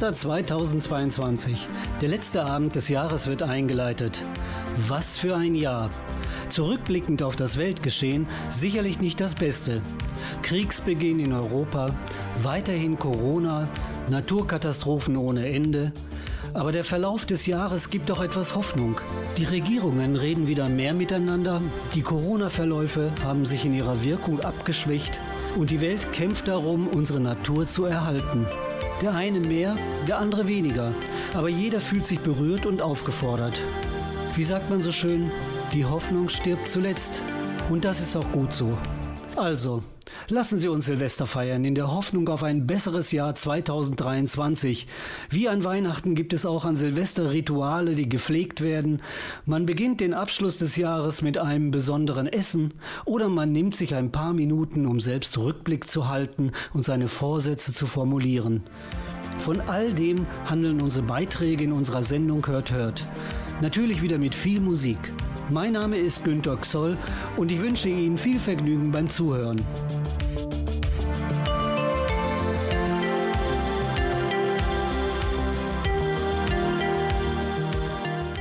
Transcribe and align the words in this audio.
Silvester 0.00 0.30
2022. 0.30 1.66
Der 2.00 2.08
letzte 2.08 2.42
Abend 2.42 2.74
des 2.74 2.88
Jahres 2.88 3.26
wird 3.26 3.42
eingeleitet. 3.42 4.22
Was 4.88 5.18
für 5.18 5.36
ein 5.36 5.54
Jahr. 5.54 5.90
Zurückblickend 6.48 7.22
auf 7.22 7.36
das 7.36 7.58
Weltgeschehen 7.58 8.26
sicherlich 8.48 8.98
nicht 9.00 9.20
das 9.20 9.34
Beste. 9.34 9.82
Kriegsbeginn 10.40 11.20
in 11.20 11.34
Europa, 11.34 11.94
weiterhin 12.42 12.96
Corona, 12.98 13.68
Naturkatastrophen 14.08 15.18
ohne 15.18 15.50
Ende. 15.50 15.92
Aber 16.54 16.72
der 16.72 16.84
Verlauf 16.84 17.26
des 17.26 17.44
Jahres 17.44 17.90
gibt 17.90 18.08
doch 18.08 18.22
etwas 18.22 18.56
Hoffnung. 18.56 18.98
Die 19.36 19.44
Regierungen 19.44 20.16
reden 20.16 20.46
wieder 20.46 20.70
mehr 20.70 20.94
miteinander, 20.94 21.60
die 21.94 22.02
Corona-Verläufe 22.02 23.12
haben 23.22 23.44
sich 23.44 23.66
in 23.66 23.74
ihrer 23.74 24.02
Wirkung 24.02 24.40
abgeschwächt 24.40 25.20
und 25.58 25.70
die 25.70 25.82
Welt 25.82 26.10
kämpft 26.14 26.48
darum, 26.48 26.88
unsere 26.88 27.20
Natur 27.20 27.66
zu 27.66 27.84
erhalten. 27.84 28.46
Der 29.00 29.14
eine 29.14 29.40
mehr, 29.40 29.76
der 30.06 30.18
andere 30.18 30.46
weniger. 30.46 30.94
Aber 31.32 31.48
jeder 31.48 31.80
fühlt 31.80 32.04
sich 32.04 32.20
berührt 32.20 32.66
und 32.66 32.82
aufgefordert. 32.82 33.62
Wie 34.34 34.44
sagt 34.44 34.68
man 34.68 34.82
so 34.82 34.92
schön, 34.92 35.30
die 35.72 35.86
Hoffnung 35.86 36.28
stirbt 36.28 36.68
zuletzt. 36.68 37.22
Und 37.70 37.84
das 37.84 38.00
ist 38.00 38.16
auch 38.16 38.30
gut 38.32 38.52
so. 38.52 38.76
Also, 39.36 39.82
lassen 40.28 40.58
Sie 40.58 40.68
uns 40.68 40.86
Silvester 40.86 41.26
feiern 41.26 41.64
in 41.64 41.74
der 41.74 41.92
Hoffnung 41.92 42.28
auf 42.28 42.42
ein 42.42 42.66
besseres 42.66 43.12
Jahr 43.12 43.34
2023. 43.34 44.86
Wie 45.28 45.48
an 45.48 45.64
Weihnachten 45.64 46.14
gibt 46.14 46.32
es 46.32 46.46
auch 46.46 46.64
an 46.64 46.76
Silvester 46.76 47.32
Rituale, 47.32 47.94
die 47.94 48.08
gepflegt 48.08 48.60
werden. 48.60 49.02
Man 49.46 49.66
beginnt 49.66 50.00
den 50.00 50.14
Abschluss 50.14 50.58
des 50.58 50.76
Jahres 50.76 51.22
mit 51.22 51.38
einem 51.38 51.70
besonderen 51.70 52.26
Essen 52.26 52.74
oder 53.04 53.28
man 53.28 53.52
nimmt 53.52 53.76
sich 53.76 53.94
ein 53.94 54.12
paar 54.12 54.32
Minuten, 54.32 54.86
um 54.86 55.00
selbst 55.00 55.36
Rückblick 55.38 55.88
zu 55.88 56.08
halten 56.08 56.52
und 56.72 56.84
seine 56.84 57.08
Vorsätze 57.08 57.72
zu 57.72 57.86
formulieren. 57.86 58.62
Von 59.38 59.60
all 59.60 59.92
dem 59.92 60.26
handeln 60.44 60.80
unsere 60.82 61.06
Beiträge 61.06 61.64
in 61.64 61.72
unserer 61.72 62.02
Sendung 62.02 62.46
Hört 62.46 62.70
Hört. 62.70 63.04
Natürlich 63.62 64.02
wieder 64.02 64.18
mit 64.18 64.34
viel 64.34 64.60
Musik. 64.60 64.98
Mein 65.50 65.72
Name 65.72 65.96
ist 65.96 66.22
Günter 66.22 66.56
Xoll 66.58 66.96
und 67.36 67.50
ich 67.50 67.60
wünsche 67.60 67.88
Ihnen 67.88 68.16
viel 68.18 68.38
Vergnügen 68.38 68.92
beim 68.92 69.10
Zuhören. 69.10 69.64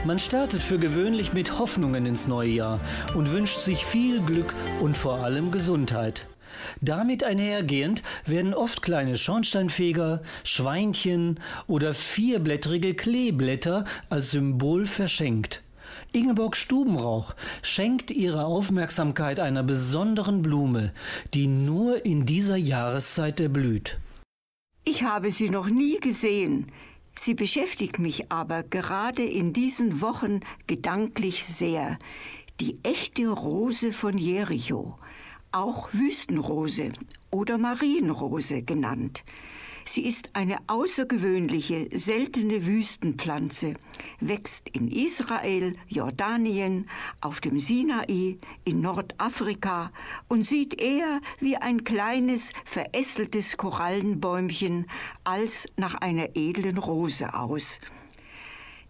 Man 0.06 0.20
startet 0.20 0.62
für 0.62 0.78
gewöhnlich 0.78 1.34
mit 1.34 1.58
Hoffnungen 1.58 2.06
ins 2.06 2.28
neue 2.28 2.50
Jahr 2.50 2.80
und 3.16 3.32
wünscht 3.32 3.62
sich 3.62 3.86
viel 3.86 4.22
Glück 4.22 4.54
und 4.80 4.96
vor 4.96 5.16
allem 5.16 5.52
Gesundheit. 5.52 6.28
Damit 6.80 7.24
einhergehend 7.24 8.04
werden 8.28 8.54
oft 8.54 8.84
kleine 8.84 9.18
Schornsteinfeger, 9.18 10.22
Schweinchen 10.44 11.40
oder 11.66 11.96
vierblättrige 11.96 12.94
Kleeblätter 12.94 13.86
als 14.10 14.30
Symbol 14.30 14.86
verschenkt. 14.86 15.64
Ingeborg 16.12 16.56
Stubenrauch 16.56 17.36
schenkt 17.62 18.10
ihre 18.10 18.46
Aufmerksamkeit 18.46 19.40
einer 19.40 19.64
besonderen 19.64 20.42
Blume, 20.42 20.92
die 21.34 21.48
nur 21.48 22.06
in 22.06 22.26
dieser 22.26 22.56
Jahreszeit 22.56 23.40
erblüht. 23.40 24.00
Ich 24.86 25.04
habe 25.04 25.30
sie 25.30 25.50
noch 25.50 25.70
nie 25.70 26.00
gesehen. 26.00 26.72
Sie 27.16 27.36
beschäftigt 27.36 28.00
mich 28.00 28.32
aber 28.32 28.64
gerade 28.64 29.24
in 29.24 29.54
diesen 29.54 30.02
Wochen 30.02 30.40
gedanklich 30.68 31.46
sehr. 31.46 32.00
Die 32.60 32.80
echte 32.84 33.28
Rose 33.28 33.92
von 33.94 34.18
Jericho, 34.18 34.98
auch 35.52 35.94
Wüstenrose 35.94 36.92
oder 37.30 37.58
Marienrose 37.58 38.64
genannt. 38.64 39.24
Sie 39.92 40.06
ist 40.06 40.30
eine 40.34 40.60
außergewöhnliche, 40.68 41.88
seltene 41.92 42.68
Wüstenpflanze, 42.68 43.74
wächst 44.20 44.70
in 44.70 44.88
Israel, 44.88 45.74
Jordanien, 45.88 46.88
auf 47.22 47.42
dem 47.42 47.60
Sinai, 47.60 48.38
in 48.66 48.82
Nordafrika 48.82 49.92
und 50.28 50.44
sieht 50.44 50.80
eher 50.80 51.22
wie 51.40 51.58
ein 51.58 51.86
kleines, 51.86 52.54
verästeltes 52.66 53.58
Korallenbäumchen 53.58 54.86
als 55.24 55.68
nach 55.76 55.96
einer 55.96 56.36
edlen 56.36 56.78
Rose 56.78 57.34
aus. 57.34 57.80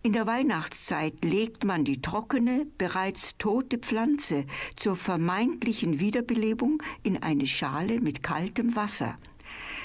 In 0.04 0.12
der 0.12 0.28
Weihnachtszeit 0.28 1.24
legt 1.24 1.64
man 1.64 1.86
die 1.86 2.02
trockene, 2.02 2.68
bereits 2.78 3.38
tote 3.38 3.78
Pflanze 3.78 4.44
zur 4.76 4.98
vermeintlichen 4.98 6.02
Wiederbelebung 6.02 6.84
in 7.04 7.24
eine 7.24 7.48
Schale 7.48 8.02
mit 8.02 8.22
kaltem 8.22 8.76
Wasser. 8.76 9.18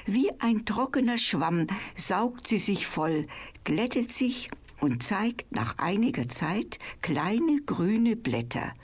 Wie 0.07 0.31
ein 0.39 0.65
trockener 0.65 1.19
Schwamm 1.19 1.67
saugt 1.97 2.47
sie 2.47 2.59
sich 2.59 2.87
voll, 2.87 3.27
glättet 3.65 4.13
sich 4.13 4.51
und 4.81 5.03
zeigt 5.03 5.55
nach 5.55 5.79
einiger 5.79 6.29
Zeit 6.29 6.79
kleine 7.01 7.63
grüne 7.65 8.17
Blätter. 8.17 8.75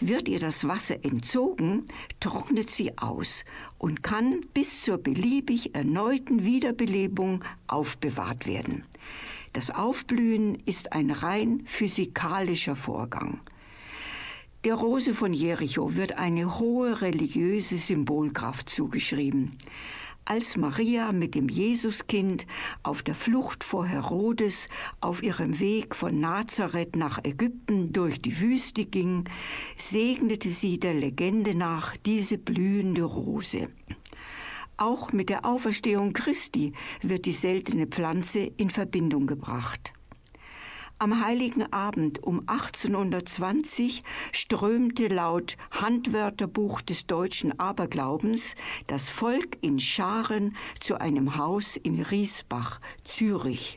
Wird 0.00 0.28
ihr 0.28 0.38
das 0.38 0.66
Wasser 0.66 1.04
entzogen, 1.04 1.84
trocknet 2.20 2.70
sie 2.70 2.96
aus 2.96 3.44
und 3.78 4.02
kann 4.02 4.40
bis 4.54 4.82
zur 4.82 4.98
beliebig 4.98 5.74
erneuten 5.74 6.44
Wiederbelebung 6.44 7.44
aufbewahrt 7.66 8.46
werden. 8.46 8.84
Das 9.52 9.70
Aufblühen 9.70 10.56
ist 10.66 10.92
ein 10.92 11.10
rein 11.10 11.62
physikalischer 11.66 12.76
Vorgang. 12.76 13.40
Der 14.64 14.74
Rose 14.74 15.14
von 15.14 15.32
Jericho 15.32 15.96
wird 15.96 16.18
eine 16.18 16.58
hohe 16.58 17.00
religiöse 17.00 17.78
Symbolkraft 17.78 18.68
zugeschrieben 18.68 19.56
als 20.26 20.56
Maria 20.56 21.12
mit 21.12 21.34
dem 21.34 21.48
Jesuskind 21.48 22.46
auf 22.82 23.02
der 23.02 23.14
Flucht 23.14 23.64
vor 23.64 23.86
Herodes 23.86 24.68
auf 25.00 25.22
ihrem 25.22 25.58
Weg 25.60 25.94
von 25.94 26.20
Nazareth 26.20 26.96
nach 26.96 27.24
Ägypten 27.24 27.92
durch 27.92 28.20
die 28.20 28.38
Wüste 28.40 28.84
ging, 28.84 29.24
segnete 29.76 30.50
sie 30.50 30.78
der 30.78 30.94
Legende 30.94 31.56
nach 31.56 31.96
diese 31.96 32.38
blühende 32.38 33.04
Rose. 33.04 33.68
Auch 34.76 35.12
mit 35.12 35.30
der 35.30 35.46
Auferstehung 35.46 36.12
Christi 36.12 36.72
wird 37.00 37.24
die 37.24 37.32
seltene 37.32 37.86
Pflanze 37.86 38.40
in 38.40 38.68
Verbindung 38.68 39.26
gebracht. 39.26 39.92
Am 40.98 41.22
heiligen 41.22 41.70
Abend 41.74 42.22
um 42.22 42.40
1820 42.46 44.02
strömte 44.32 45.08
laut 45.08 45.58
Handwörterbuch 45.70 46.80
des 46.80 47.06
deutschen 47.06 47.60
Aberglaubens 47.60 48.54
das 48.86 49.10
Volk 49.10 49.58
in 49.60 49.78
Scharen 49.78 50.56
zu 50.80 50.98
einem 50.98 51.36
Haus 51.36 51.76
in 51.76 52.00
Riesbach, 52.00 52.80
Zürich. 53.04 53.76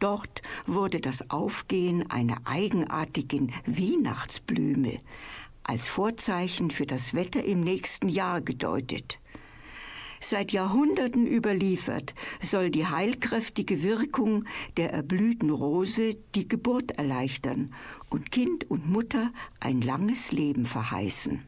Dort 0.00 0.42
wurde 0.66 1.00
das 1.00 1.30
Aufgehen 1.30 2.10
einer 2.10 2.36
eigenartigen 2.44 3.50
Weihnachtsblume 3.64 4.98
als 5.62 5.88
Vorzeichen 5.88 6.70
für 6.70 6.84
das 6.84 7.14
Wetter 7.14 7.42
im 7.42 7.62
nächsten 7.62 8.10
Jahr 8.10 8.42
gedeutet. 8.42 9.18
Seit 10.22 10.52
Jahrhunderten 10.52 11.26
überliefert, 11.26 12.14
soll 12.42 12.70
die 12.70 12.86
heilkräftige 12.86 13.82
Wirkung 13.82 14.44
der 14.76 14.92
erblühten 14.92 15.48
Rose 15.48 16.14
die 16.34 16.46
Geburt 16.46 16.92
erleichtern 16.92 17.74
und 18.10 18.30
Kind 18.30 18.70
und 18.70 18.86
Mutter 18.86 19.32
ein 19.60 19.80
langes 19.80 20.30
Leben 20.30 20.66
verheißen. 20.66 21.42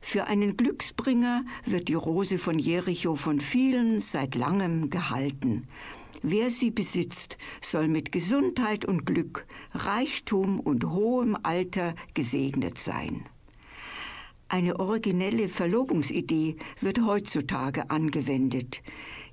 Für 0.00 0.28
einen 0.28 0.56
Glücksbringer 0.56 1.44
wird 1.66 1.88
die 1.88 1.94
Rose 1.94 2.38
von 2.38 2.60
Jericho 2.60 3.16
von 3.16 3.40
vielen 3.40 3.98
seit 3.98 4.36
langem 4.36 4.88
gehalten. 4.88 5.66
Wer 6.22 6.50
sie 6.50 6.70
besitzt, 6.70 7.38
soll 7.60 7.88
mit 7.88 8.12
Gesundheit 8.12 8.84
und 8.84 9.04
Glück, 9.04 9.46
Reichtum 9.72 10.60
und 10.60 10.84
hohem 10.84 11.36
Alter 11.42 11.94
gesegnet 12.14 12.78
sein. 12.78 13.24
Eine 14.50 14.80
originelle 14.80 15.50
Verlobungsidee 15.50 16.56
wird 16.80 17.04
heutzutage 17.04 17.90
angewendet. 17.90 18.82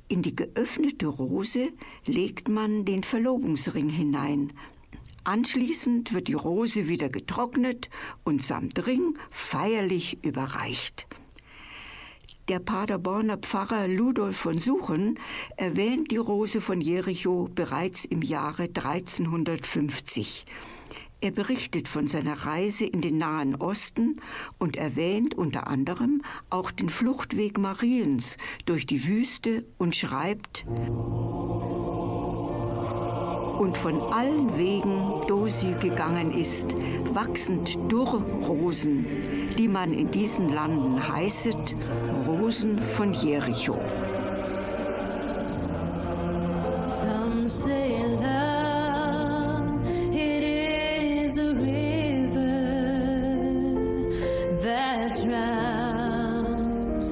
In 0.09 0.21
die 0.21 0.35
geöffnete 0.35 1.07
Rose 1.07 1.69
legt 2.06 2.50
man 2.50 2.83
den 2.83 3.01
Verlobungsring 3.01 3.88
hinein. 3.88 4.51
Anschließend 5.23 6.13
wird 6.13 6.27
die 6.27 6.33
Rose 6.33 6.89
wieder 6.89 7.07
getrocknet 7.07 7.89
und 8.25 8.44
samt 8.44 8.85
Ring 8.85 9.17
feierlich 9.31 10.23
überreicht. 10.23 11.07
Der 12.50 12.59
Paderborner 12.59 13.38
Pfarrer 13.38 13.88
Ludolf 13.88 14.38
von 14.38 14.59
Suchen 14.59 15.17
erwähnt 15.56 16.12
die 16.12 16.17
Rose 16.17 16.59
von 16.59 16.81
Jericho 16.81 17.50
bereits 17.56 18.03
im 18.03 18.21
Jahre 18.21 18.63
1350. 18.63 20.45
Er 21.25 21.31
berichtet 21.31 21.88
von 21.88 22.06
seiner 22.06 22.45
Reise 22.45 22.86
in 22.86 23.01
den 23.01 23.18
Nahen 23.18 23.56
Osten 23.56 24.22
und 24.60 24.77
erwähnt 24.77 25.33
unter 25.33 25.66
anderem 25.66 26.22
auch 26.51 26.69
den 26.69 26.88
Fluchtweg 26.88 27.57
Mariens 27.57 28.38
durch 28.68 28.86
die 28.86 29.07
Wüste 29.07 29.66
und 29.80 29.95
schreibt, 29.95 30.68
und 33.57 33.75
von 33.75 34.00
allen 34.13 34.56
Wegen, 34.56 35.25
do 35.27 35.48
sie 35.48 35.74
gegangen 35.80 36.31
ist, 36.31 36.75
wachsend 37.12 37.75
Durrrosen, 37.92 39.07
die 39.57 39.68
man 39.68 39.95
in 39.95 40.12
diesen 40.12 40.54
Landen 40.54 41.07
heißet, 41.12 41.74
Rosen 42.27 42.77
von 42.77 43.13
Jericho. 43.13 43.80
Some 46.92 47.50
say 47.50 48.04
love, 48.22 48.55
a 51.38 51.54
river 51.54 52.56
that 54.62 55.22
drowns 55.22 57.12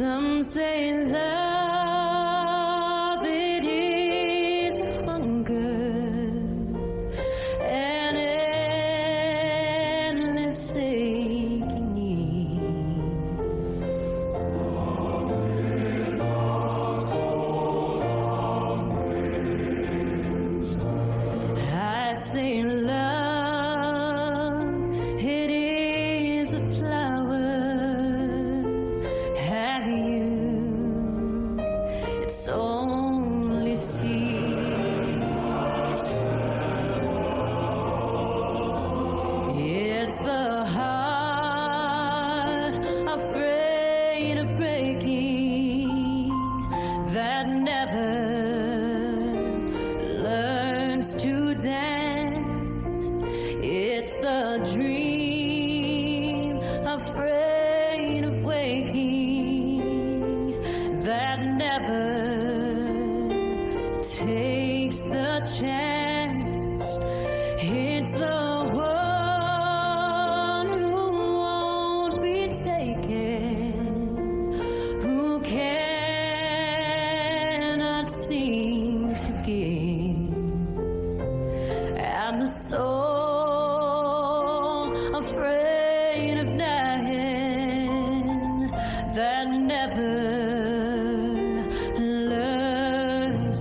auch 0.00 1.47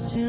in 0.05 0.26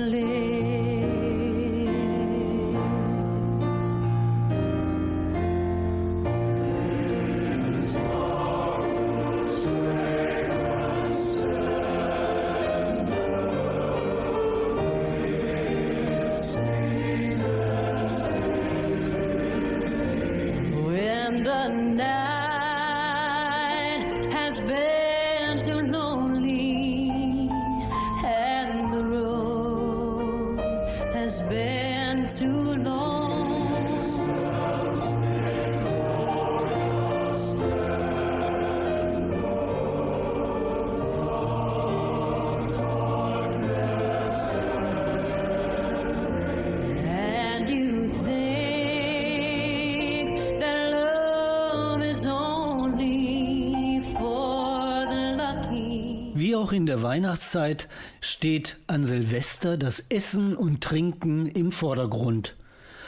der 56.88 57.02
Weihnachtszeit 57.02 57.86
steht 58.22 58.78
an 58.86 59.04
Silvester 59.04 59.76
das 59.76 60.00
Essen 60.08 60.56
und 60.56 60.82
Trinken 60.82 61.44
im 61.44 61.70
Vordergrund. 61.70 62.56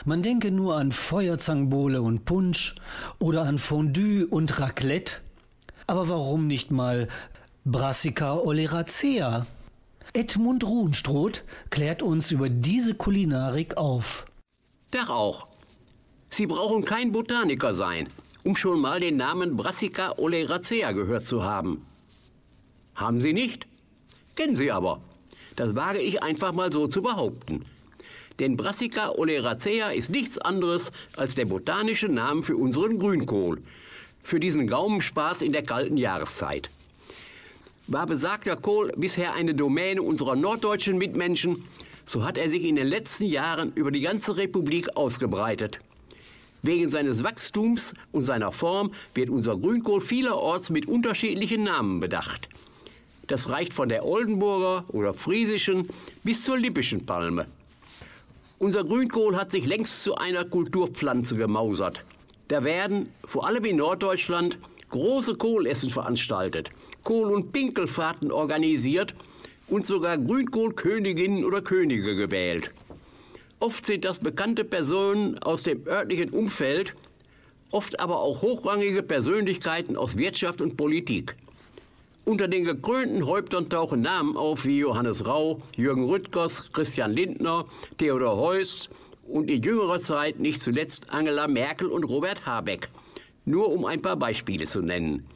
Man 0.04 0.22
denke 0.22 0.50
nur 0.50 0.76
an 0.76 0.92
Feuerzangenbowle 0.92 2.02
und 2.02 2.26
Punsch 2.26 2.74
oder 3.18 3.44
an 3.44 3.56
Fondue 3.56 4.26
und 4.26 4.60
Raclette. 4.60 5.14
Aber 5.86 6.10
warum 6.10 6.46
nicht 6.46 6.70
mal 6.70 7.08
Brassica 7.64 8.34
oleracea? 8.34 9.46
Edmund 10.12 10.62
Ruhenstroth 10.62 11.42
klärt 11.70 12.02
uns 12.02 12.30
über 12.30 12.50
diese 12.50 12.94
Kulinarik 12.94 13.78
auf. 13.78 14.26
Dach 14.90 15.08
auch. 15.08 15.48
Sie 16.28 16.46
brauchen 16.46 16.84
kein 16.84 17.12
Botaniker 17.12 17.74
sein, 17.74 18.10
um 18.44 18.56
schon 18.56 18.78
mal 18.82 19.00
den 19.00 19.16
Namen 19.16 19.56
Brassica 19.56 20.18
oleracea 20.18 20.92
gehört 20.92 21.24
zu 21.24 21.44
haben. 21.44 21.86
Haben 22.94 23.22
Sie 23.22 23.32
nicht? 23.32 23.69
Kennen 24.40 24.56
Sie 24.56 24.72
aber. 24.72 25.02
Das 25.54 25.74
wage 25.74 25.98
ich 25.98 26.22
einfach 26.22 26.52
mal 26.54 26.72
so 26.72 26.88
zu 26.88 27.02
behaupten. 27.02 27.66
Denn 28.38 28.56
Brassica 28.56 29.10
oleracea 29.10 29.90
ist 29.90 30.08
nichts 30.08 30.38
anderes 30.38 30.92
als 31.14 31.34
der 31.34 31.44
botanische 31.44 32.08
Name 32.08 32.42
für 32.42 32.56
unseren 32.56 32.98
Grünkohl. 32.98 33.60
Für 34.22 34.40
diesen 34.40 34.66
Gaumenspaß 34.66 35.42
in 35.42 35.52
der 35.52 35.62
kalten 35.62 35.98
Jahreszeit. 35.98 36.70
War 37.86 38.06
besagter 38.06 38.56
Kohl 38.56 38.94
bisher 38.96 39.34
eine 39.34 39.54
Domäne 39.54 40.00
unserer 40.00 40.36
norddeutschen 40.36 40.96
Mitmenschen, 40.96 41.64
so 42.06 42.24
hat 42.24 42.38
er 42.38 42.48
sich 42.48 42.64
in 42.64 42.76
den 42.76 42.86
letzten 42.86 43.26
Jahren 43.26 43.72
über 43.74 43.90
die 43.90 44.00
ganze 44.00 44.38
Republik 44.38 44.96
ausgebreitet. 44.96 45.80
Wegen 46.62 46.88
seines 46.88 47.22
Wachstums 47.22 47.92
und 48.10 48.22
seiner 48.22 48.52
Form 48.52 48.94
wird 49.14 49.28
unser 49.28 49.58
Grünkohl 49.58 50.00
vielerorts 50.00 50.70
mit 50.70 50.88
unterschiedlichen 50.88 51.62
Namen 51.64 52.00
bedacht. 52.00 52.48
Das 53.30 53.48
reicht 53.48 53.74
von 53.74 53.88
der 53.88 54.04
Oldenburger 54.04 54.86
oder 54.88 55.14
Friesischen 55.14 55.86
bis 56.24 56.42
zur 56.42 56.58
Lippischen 56.58 57.06
Palme. 57.06 57.46
Unser 58.58 58.82
Grünkohl 58.82 59.36
hat 59.36 59.52
sich 59.52 59.66
längst 59.66 60.02
zu 60.02 60.16
einer 60.16 60.44
Kulturpflanze 60.44 61.36
gemausert. 61.36 62.04
Da 62.48 62.64
werden, 62.64 63.12
vor 63.24 63.46
allem 63.46 63.64
in 63.66 63.76
Norddeutschland, 63.76 64.58
große 64.88 65.36
Kohlessen 65.36 65.90
veranstaltet, 65.90 66.70
Kohl- 67.04 67.30
und 67.30 67.52
Pinkelfahrten 67.52 68.32
organisiert 68.32 69.14
und 69.68 69.86
sogar 69.86 70.18
Grünkohlköniginnen 70.18 71.44
oder 71.44 71.62
Könige 71.62 72.16
gewählt. 72.16 72.72
Oft 73.60 73.86
sind 73.86 74.04
das 74.04 74.18
bekannte 74.18 74.64
Personen 74.64 75.38
aus 75.38 75.62
dem 75.62 75.86
örtlichen 75.86 76.30
Umfeld, 76.30 76.96
oft 77.70 78.00
aber 78.00 78.18
auch 78.18 78.42
hochrangige 78.42 79.04
Persönlichkeiten 79.04 79.96
aus 79.96 80.16
Wirtschaft 80.16 80.60
und 80.60 80.76
Politik. 80.76 81.36
Unter 82.30 82.46
den 82.46 82.62
gekrönten 82.62 83.26
Häuptern 83.26 83.68
tauchen 83.68 84.02
Namen 84.02 84.36
auf 84.36 84.64
wie 84.64 84.78
Johannes 84.78 85.26
Rau, 85.26 85.62
Jürgen 85.74 86.04
Rüttgers, 86.04 86.72
Christian 86.72 87.10
Lindner, 87.10 87.66
Theodor 87.98 88.36
Heuss 88.36 88.88
und 89.26 89.50
in 89.50 89.64
jüngerer 89.64 89.98
Zeit 89.98 90.38
nicht 90.38 90.62
zuletzt 90.62 91.10
Angela 91.10 91.48
Merkel 91.48 91.88
und 91.88 92.04
Robert 92.04 92.46
Habeck. 92.46 92.88
Nur 93.44 93.72
um 93.72 93.84
ein 93.84 94.00
paar 94.00 94.14
Beispiele 94.14 94.66
zu 94.66 94.80
nennen. 94.80 95.26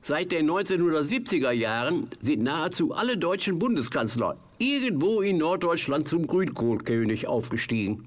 Seit 0.00 0.30
den 0.30 0.48
1970er 0.48 1.50
Jahren 1.50 2.06
sind 2.20 2.44
nahezu 2.44 2.94
alle 2.94 3.18
deutschen 3.18 3.58
Bundeskanzler 3.58 4.36
irgendwo 4.58 5.22
in 5.22 5.38
Norddeutschland 5.38 6.06
zum 6.06 6.28
Grünkohlkönig 6.28 7.26
aufgestiegen. 7.26 8.06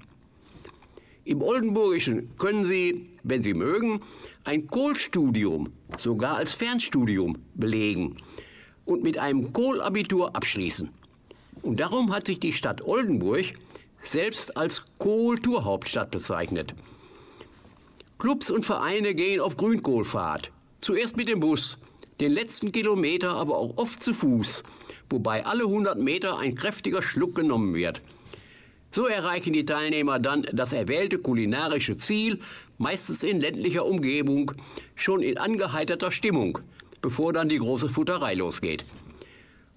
Im 1.26 1.42
Oldenburgischen 1.42 2.30
können 2.38 2.64
Sie, 2.64 3.10
wenn 3.22 3.42
Sie 3.42 3.52
mögen, 3.52 4.00
ein 4.44 4.66
Kohlstudium, 4.66 5.72
sogar 5.98 6.36
als 6.36 6.52
Fernstudium, 6.52 7.38
belegen 7.54 8.16
und 8.84 9.02
mit 9.02 9.16
einem 9.16 9.52
Kohlabitur 9.54 10.36
abschließen. 10.36 10.90
Und 11.62 11.80
darum 11.80 12.14
hat 12.14 12.26
sich 12.26 12.40
die 12.40 12.52
Stadt 12.52 12.84
Oldenburg 12.84 13.54
selbst 14.04 14.54
als 14.56 14.84
Kohltourhauptstadt 14.98 16.10
bezeichnet. 16.10 16.74
Clubs 18.18 18.50
und 18.50 18.66
Vereine 18.66 19.14
gehen 19.14 19.40
auf 19.40 19.56
Grünkohlfahrt. 19.56 20.50
Zuerst 20.82 21.16
mit 21.16 21.28
dem 21.28 21.40
Bus, 21.40 21.78
den 22.20 22.32
letzten 22.32 22.70
Kilometer 22.70 23.30
aber 23.30 23.56
auch 23.56 23.78
oft 23.78 24.02
zu 24.02 24.12
Fuß, 24.12 24.62
wobei 25.08 25.46
alle 25.46 25.64
100 25.64 25.98
Meter 25.98 26.38
ein 26.38 26.54
kräftiger 26.54 27.02
Schluck 27.02 27.34
genommen 27.34 27.74
wird. 27.74 28.02
So 28.94 29.08
erreichen 29.08 29.52
die 29.52 29.64
Teilnehmer 29.64 30.20
dann 30.20 30.46
das 30.52 30.72
erwählte 30.72 31.18
kulinarische 31.18 31.96
Ziel, 31.96 32.38
meistens 32.78 33.24
in 33.24 33.40
ländlicher 33.40 33.84
Umgebung, 33.84 34.52
schon 34.94 35.20
in 35.20 35.36
angeheiterter 35.36 36.12
Stimmung, 36.12 36.60
bevor 37.02 37.32
dann 37.32 37.48
die 37.48 37.58
große 37.58 37.88
Futterei 37.88 38.34
losgeht. 38.34 38.84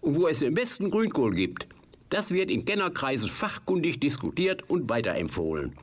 Und 0.02 0.18
wo 0.18 0.28
es 0.28 0.40
den 0.40 0.54
besten 0.54 0.92
Grünkohl 0.92 1.34
gibt, 1.34 1.66
das 2.10 2.30
wird 2.30 2.52
in 2.52 2.64
Kennerkreisen 2.64 3.28
fachkundig 3.28 4.00
diskutiert 4.00 4.70
und 4.70 4.88
weiterempfohlen. 4.88 5.74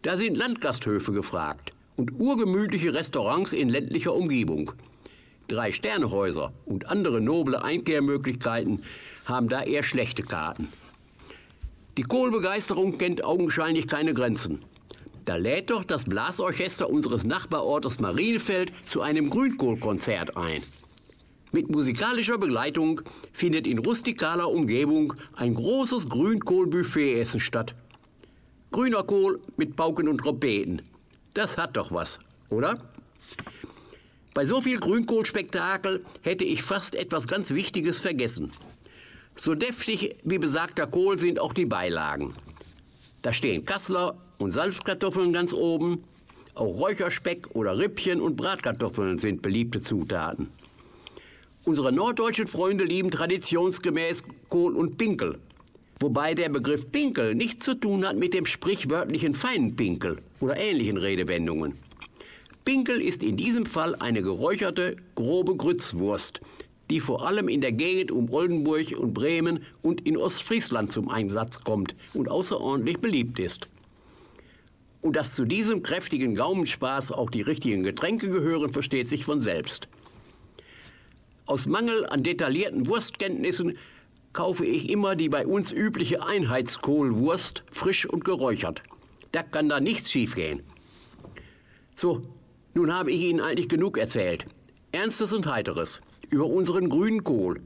Da 0.00 0.16
sind 0.16 0.38
Landgasthöfe 0.38 1.12
gefragt 1.12 1.72
und 1.98 2.18
urgemütliche 2.18 2.94
Restaurants 2.94 3.52
in 3.52 3.68
ländlicher 3.68 4.14
Umgebung. 4.14 4.72
Drei 5.48 5.70
Sternehäuser 5.70 6.54
und 6.64 6.86
andere 6.86 7.20
noble 7.20 7.62
Einkehrmöglichkeiten 7.62 8.84
haben 9.26 9.50
da 9.50 9.62
eher 9.62 9.82
schlechte 9.82 10.22
Karten. 10.22 10.68
Die 11.98 12.02
Kohlbegeisterung 12.02 12.96
kennt 12.96 13.22
augenscheinlich 13.22 13.86
keine 13.86 14.14
Grenzen. 14.14 14.60
Da 15.26 15.36
lädt 15.36 15.68
doch 15.68 15.84
das 15.84 16.04
Blasorchester 16.04 16.88
unseres 16.88 17.22
Nachbarortes 17.22 18.00
Marienfeld 18.00 18.72
zu 18.86 19.02
einem 19.02 19.28
Grünkohlkonzert 19.28 20.36
ein. 20.36 20.62
Mit 21.52 21.70
musikalischer 21.70 22.38
Begleitung 22.38 23.02
findet 23.32 23.66
in 23.66 23.78
rustikaler 23.78 24.48
Umgebung 24.50 25.12
ein 25.34 25.54
großes 25.54 26.08
Grünkohlbuffetessen 26.08 27.40
statt. 27.40 27.74
Grüner 28.70 29.02
Kohl 29.02 29.38
mit 29.58 29.76
Pauken 29.76 30.08
und 30.08 30.18
Trompeten. 30.18 30.80
Das 31.34 31.58
hat 31.58 31.76
doch 31.76 31.92
was, 31.92 32.18
oder? 32.48 32.78
Bei 34.32 34.46
so 34.46 34.62
viel 34.62 34.78
Grünkohlspektakel 34.80 36.06
hätte 36.22 36.44
ich 36.44 36.62
fast 36.62 36.94
etwas 36.94 37.28
ganz 37.28 37.50
Wichtiges 37.50 37.98
vergessen. 37.98 38.50
So 39.36 39.54
deftig 39.54 40.16
wie 40.24 40.38
besagter 40.38 40.86
Kohl 40.86 41.18
sind 41.18 41.40
auch 41.40 41.52
die 41.52 41.66
Beilagen. 41.66 42.34
Da 43.22 43.32
stehen 43.32 43.64
Kassler 43.64 44.16
und 44.38 44.50
Salzkartoffeln 44.50 45.32
ganz 45.32 45.52
oben. 45.52 46.04
Auch 46.54 46.78
Räucherspeck 46.80 47.48
oder 47.54 47.78
Rippchen 47.78 48.20
und 48.20 48.36
Bratkartoffeln 48.36 49.18
sind 49.18 49.42
beliebte 49.42 49.80
Zutaten. 49.80 50.48
Unsere 51.64 51.92
norddeutschen 51.92 52.48
Freunde 52.48 52.84
lieben 52.84 53.10
traditionsgemäß 53.10 54.24
Kohl 54.48 54.76
und 54.76 54.98
Pinkel. 54.98 55.38
Wobei 56.00 56.34
der 56.34 56.48
Begriff 56.48 56.90
Pinkel 56.90 57.36
nichts 57.36 57.64
zu 57.64 57.74
tun 57.74 58.04
hat 58.04 58.16
mit 58.16 58.34
dem 58.34 58.44
sprichwörtlichen 58.44 59.34
feinen 59.34 59.76
Pinkel 59.76 60.16
oder 60.40 60.56
ähnlichen 60.56 60.96
Redewendungen. 60.96 61.78
Pinkel 62.64 63.00
ist 63.00 63.22
in 63.22 63.36
diesem 63.36 63.66
Fall 63.66 63.94
eine 63.94 64.22
geräucherte, 64.22 64.96
grobe 65.14 65.56
Grützwurst, 65.56 66.40
die 66.92 67.00
vor 67.00 67.26
allem 67.26 67.48
in 67.48 67.62
der 67.62 67.72
Gegend 67.72 68.12
um 68.12 68.30
Oldenburg 68.30 68.92
und 68.98 69.14
Bremen 69.14 69.64
und 69.80 70.06
in 70.06 70.18
Ostfriesland 70.18 70.92
zum 70.92 71.08
Einsatz 71.08 71.64
kommt 71.64 71.96
und 72.12 72.28
außerordentlich 72.28 72.98
beliebt 72.98 73.38
ist. 73.38 73.66
Und 75.00 75.16
dass 75.16 75.34
zu 75.34 75.46
diesem 75.46 75.82
kräftigen 75.82 76.34
Gaumenspaß 76.34 77.12
auch 77.12 77.30
die 77.30 77.40
richtigen 77.40 77.82
Getränke 77.82 78.28
gehören, 78.28 78.74
versteht 78.74 79.08
sich 79.08 79.24
von 79.24 79.40
selbst. 79.40 79.88
Aus 81.46 81.64
Mangel 81.64 82.04
an 82.04 82.22
detaillierten 82.22 82.86
Wurstkenntnissen 82.86 83.78
kaufe 84.34 84.66
ich 84.66 84.90
immer 84.90 85.16
die 85.16 85.30
bei 85.30 85.46
uns 85.46 85.72
übliche 85.72 86.22
Einheitskohlwurst, 86.22 87.64
frisch 87.72 88.04
und 88.04 88.22
geräuchert. 88.22 88.82
Da 89.32 89.42
kann 89.42 89.70
da 89.70 89.80
nichts 89.80 90.10
schiefgehen. 90.10 90.62
So, 91.96 92.20
nun 92.74 92.92
habe 92.92 93.12
ich 93.12 93.22
Ihnen 93.22 93.40
eigentlich 93.40 93.70
genug 93.70 93.96
erzählt. 93.96 94.44
Ernstes 94.92 95.32
und 95.32 95.46
Heiteres 95.46 96.02
über 96.32 96.46
unseren 96.46 96.88
grünen 96.88 97.22
Kohl, 97.22 97.60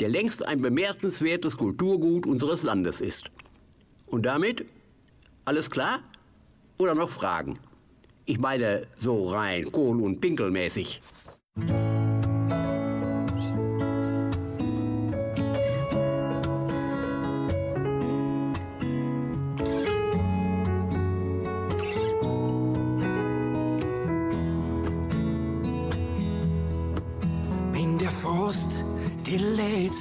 der 0.00 0.08
längst 0.08 0.44
ein 0.44 0.60
bemerkenswertes 0.60 1.56
Kulturgut 1.56 2.26
unseres 2.26 2.62
Landes 2.62 3.00
ist. 3.00 3.30
Und 4.08 4.26
damit 4.26 4.64
alles 5.44 5.70
klar? 5.70 6.00
Oder 6.78 6.94
noch 6.94 7.10
Fragen? 7.10 7.58
Ich 8.24 8.38
meine 8.38 8.86
so 8.98 9.28
rein 9.28 9.70
Kohl- 9.70 10.02
und 10.02 10.20
Pinkelmäßig. 10.20 11.00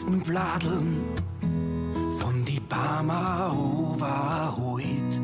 Letzten 0.05 0.21
Bladeln 0.21 1.01
von 2.19 2.45
die 2.45 2.59
Barmer 2.59 3.51
overholt. 3.51 5.21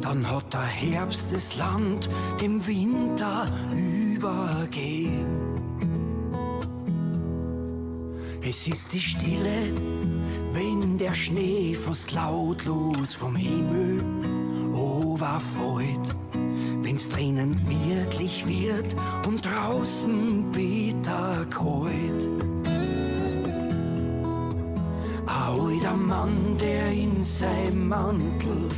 Dann 0.00 0.28
hat 0.30 0.52
der 0.52 0.62
Herbst 0.62 1.32
das 1.32 1.56
Land 1.56 2.08
dem 2.40 2.66
Winter 2.66 3.50
übergeben. 3.72 5.26
Es 8.42 8.66
ist 8.66 8.92
die 8.92 9.00
Stille, 9.00 9.72
wenn 10.52 10.98
der 10.98 11.14
Schnee 11.14 11.74
fast 11.74 12.12
lautlos 12.12 13.14
vom 13.14 13.36
Himmel 13.36 14.02
overfällt 14.74 16.16
wenn's 16.82 17.08
drinnen 17.08 17.56
gemütlich 17.56 18.44
wird 18.46 18.96
und 19.26 19.46
draußen 19.46 20.50
bitter 20.50 21.46
kalt. 21.48 22.51
Alter 25.82 25.96
Mann, 25.96 26.56
der 26.60 26.92
in 26.92 27.24
seinem 27.24 27.88
Mantel 27.88 28.68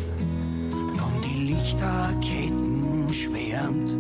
von 0.96 1.12
die 1.22 1.52
Lichterketten 1.52 3.12
schwärmt 3.12 3.92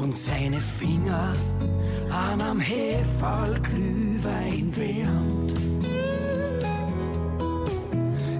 und 0.00 0.14
seine 0.14 0.60
Finger 0.60 1.32
an 2.10 2.40
am 2.40 2.60
Heferl 2.60 3.60
Glühwein 3.62 4.72
wärmt. 4.76 5.54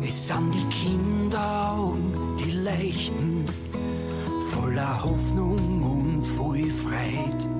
Es 0.06 0.28
sind 0.28 0.54
die 0.54 0.68
Kinderaugen, 0.68 2.12
die 2.38 2.52
leichten 2.52 3.44
voller 4.52 5.02
Hoffnung 5.02 5.82
und 5.82 6.24
voll 6.24 6.70
Freit. 6.70 7.53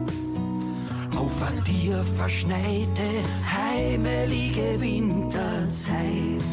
Auf 1.17 1.43
a 1.43 1.51
dir 1.67 2.03
verschneite, 2.03 3.09
heimelige 3.47 4.81
Winterzeit. 4.81 6.53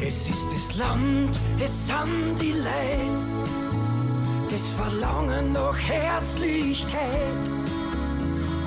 Es 0.00 0.28
ist 0.28 0.48
das 0.52 0.76
Land, 0.76 1.30
es 1.58 1.86
sind 1.86 2.36
die 2.40 2.52
Leid, 2.52 3.72
das 4.50 4.68
Verlangen 4.70 5.52
nach 5.52 5.78
Herzlichkeit 5.78 7.00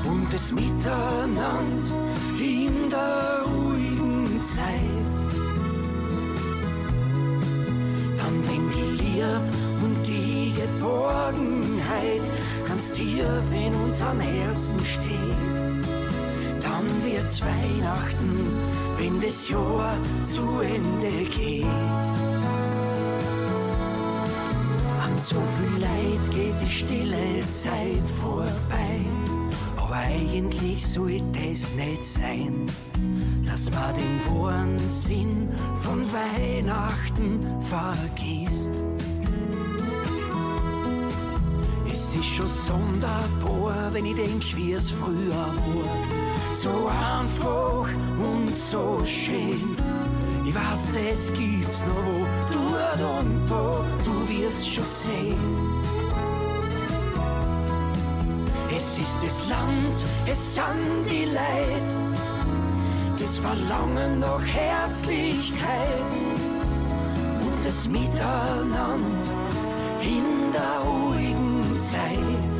und 0.05 0.31
das 0.31 0.51
Miteinander 0.51 1.95
in 2.39 2.89
der 2.89 3.43
ruhigen 3.47 4.41
Zeit. 4.41 5.19
Dann, 8.17 8.43
wenn 8.47 8.69
die 8.69 9.03
Liebe 9.03 9.41
und 9.83 10.07
die 10.07 10.53
Geborgenheit 10.53 12.21
ganz 12.81 12.93
tief 12.93 13.51
in 13.53 13.75
unserem 13.75 14.19
Herzen 14.19 14.79
steht, 14.83 15.13
dann 16.61 16.87
wird's 17.03 17.39
Weihnachten, 17.39 18.57
wenn 18.97 19.21
das 19.21 19.49
Jahr 19.49 19.95
zu 20.23 20.61
Ende 20.61 21.29
geht. 21.29 21.65
An 24.99 25.15
so 25.15 25.35
viel 25.35 25.79
Leid 25.79 26.31
geht 26.31 26.59
die 26.59 26.69
stille 26.69 27.47
Zeit 27.49 28.09
vorbei. 28.19 29.05
Aber 29.77 29.97
eigentlich 29.97 30.83
soll 30.83 31.21
das 31.33 31.71
nicht 31.73 32.03
sein, 32.03 32.65
dass 33.45 33.69
man 33.69 33.93
den 33.93 34.19
wahren 34.25 34.79
Sinn 34.79 35.49
von 35.75 36.03
Weihnachten 36.11 37.45
vergisst. 37.61 38.90
Es 42.11 42.17
ist 42.17 42.25
schon 42.25 42.47
sonderbar, 42.49 43.87
wenn 43.93 44.05
ich 44.05 44.15
denk, 44.15 44.43
wie 44.57 44.73
es 44.73 44.91
früher 44.91 45.31
war. 45.31 46.53
So 46.53 46.89
einfach 46.89 47.87
und 48.19 48.53
so 48.53 49.01
schön. 49.05 49.77
Ich 50.45 50.53
weiß, 50.53 50.89
das 50.91 51.31
gibt's 51.31 51.85
noch 51.85 52.03
wo, 52.03 52.27
dort 52.51 53.21
und 53.21 53.47
da, 53.47 53.85
du 54.03 54.27
wirst 54.27 54.73
schon 54.73 54.83
sehen. 54.83 55.37
Es 58.75 58.99
ist 58.99 59.23
das 59.23 59.47
Land, 59.47 60.03
es 60.27 60.55
sind 60.55 61.05
die 61.09 61.33
Leid, 61.33 62.17
das 63.17 63.37
Verlangen 63.37 64.19
nach 64.19 64.45
Herzlichkeit 64.45 66.11
und 67.39 67.65
das 67.65 67.87
Miteinander 67.87 68.97
in 70.01 70.51
der 70.51 70.79
ruhigen 70.83 71.10
Zeit. 71.81 72.51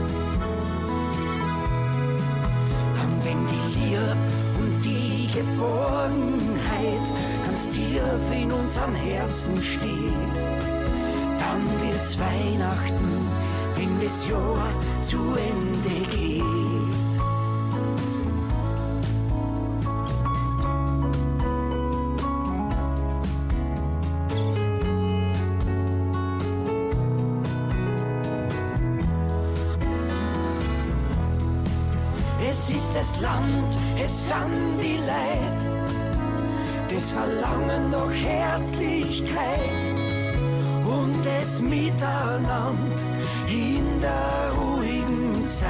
Dann, 2.96 3.12
wenn 3.24 3.46
die 3.48 3.80
Liebe 3.80 4.18
und 4.58 4.82
die 4.84 5.30
Geborgenheit 5.32 7.06
ganz 7.46 7.70
tief 7.70 8.02
in 8.34 8.52
unserem 8.52 8.96
Herzen 8.96 9.56
steht, 9.62 10.36
dann 11.40 11.64
wird's 11.82 12.18
Weihnachten, 12.18 13.28
wenn 13.76 14.00
das 14.02 14.28
Jahr 14.28 14.68
zu 15.04 15.36
Ende 15.36 16.08
geht. 16.10 16.81
Land, 33.42 33.76
es 34.02 34.28
sind 34.28 34.78
die 34.82 34.98
Leid, 34.98 35.88
das 36.94 37.12
Verlangen 37.12 37.90
nach 37.92 38.12
Herzlichkeit 38.12 39.60
und 40.84 41.16
das 41.26 41.62
Miteinander 41.62 42.74
in 43.48 44.00
der 44.00 44.52
ruhigen 44.58 45.46
Zeit. 45.46 45.68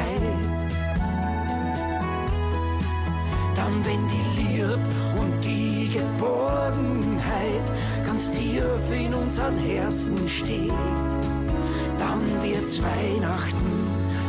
Dann, 3.55 3.73
wenn 3.85 4.07
die 4.07 4.41
Liebe 4.41 4.79
und 5.19 5.43
die 5.43 5.89
Geborgenheit 5.93 7.65
ganz 8.05 8.31
tief 8.31 8.63
in 8.93 9.13
unseren 9.13 9.57
Herzen 9.59 10.17
steht, 10.27 10.71
dann 11.97 12.21
wird's 12.41 12.81
Weihnachten, 12.81 13.87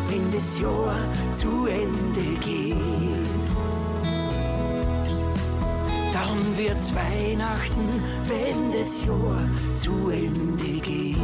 wenn 0.08 0.30
das 0.32 0.60
Jahr 0.60 0.94
zu 1.32 1.66
Ende 1.66 2.38
geht. 2.40 3.11
Wird's 6.72 6.94
Weihnachten, 6.94 8.02
wenn 8.28 8.72
das 8.72 9.04
Jahr 9.04 9.46
zu 9.76 10.08
Ende 10.08 10.80
geht. 10.80 11.16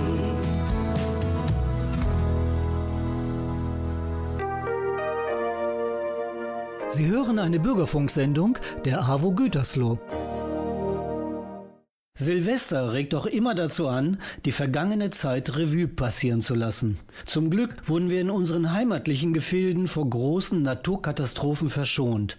Sie 6.90 7.06
hören 7.06 7.38
eine 7.38 7.58
Bürgerfunksendung 7.60 8.58
der 8.84 9.02
AWO 9.08 9.32
Gütersloh. 9.32 9.98
Silvester 12.20 12.92
regt 12.94 13.14
auch 13.14 13.26
immer 13.26 13.54
dazu 13.54 13.86
an, 13.86 14.18
die 14.44 14.50
vergangene 14.50 15.12
Zeit 15.12 15.56
Revue 15.56 15.86
passieren 15.86 16.42
zu 16.42 16.56
lassen. 16.56 16.98
Zum 17.26 17.48
Glück 17.48 17.88
wurden 17.88 18.10
wir 18.10 18.20
in 18.20 18.28
unseren 18.28 18.72
heimatlichen 18.72 19.32
Gefilden 19.32 19.86
vor 19.86 20.10
großen 20.10 20.60
Naturkatastrophen 20.60 21.70
verschont. 21.70 22.36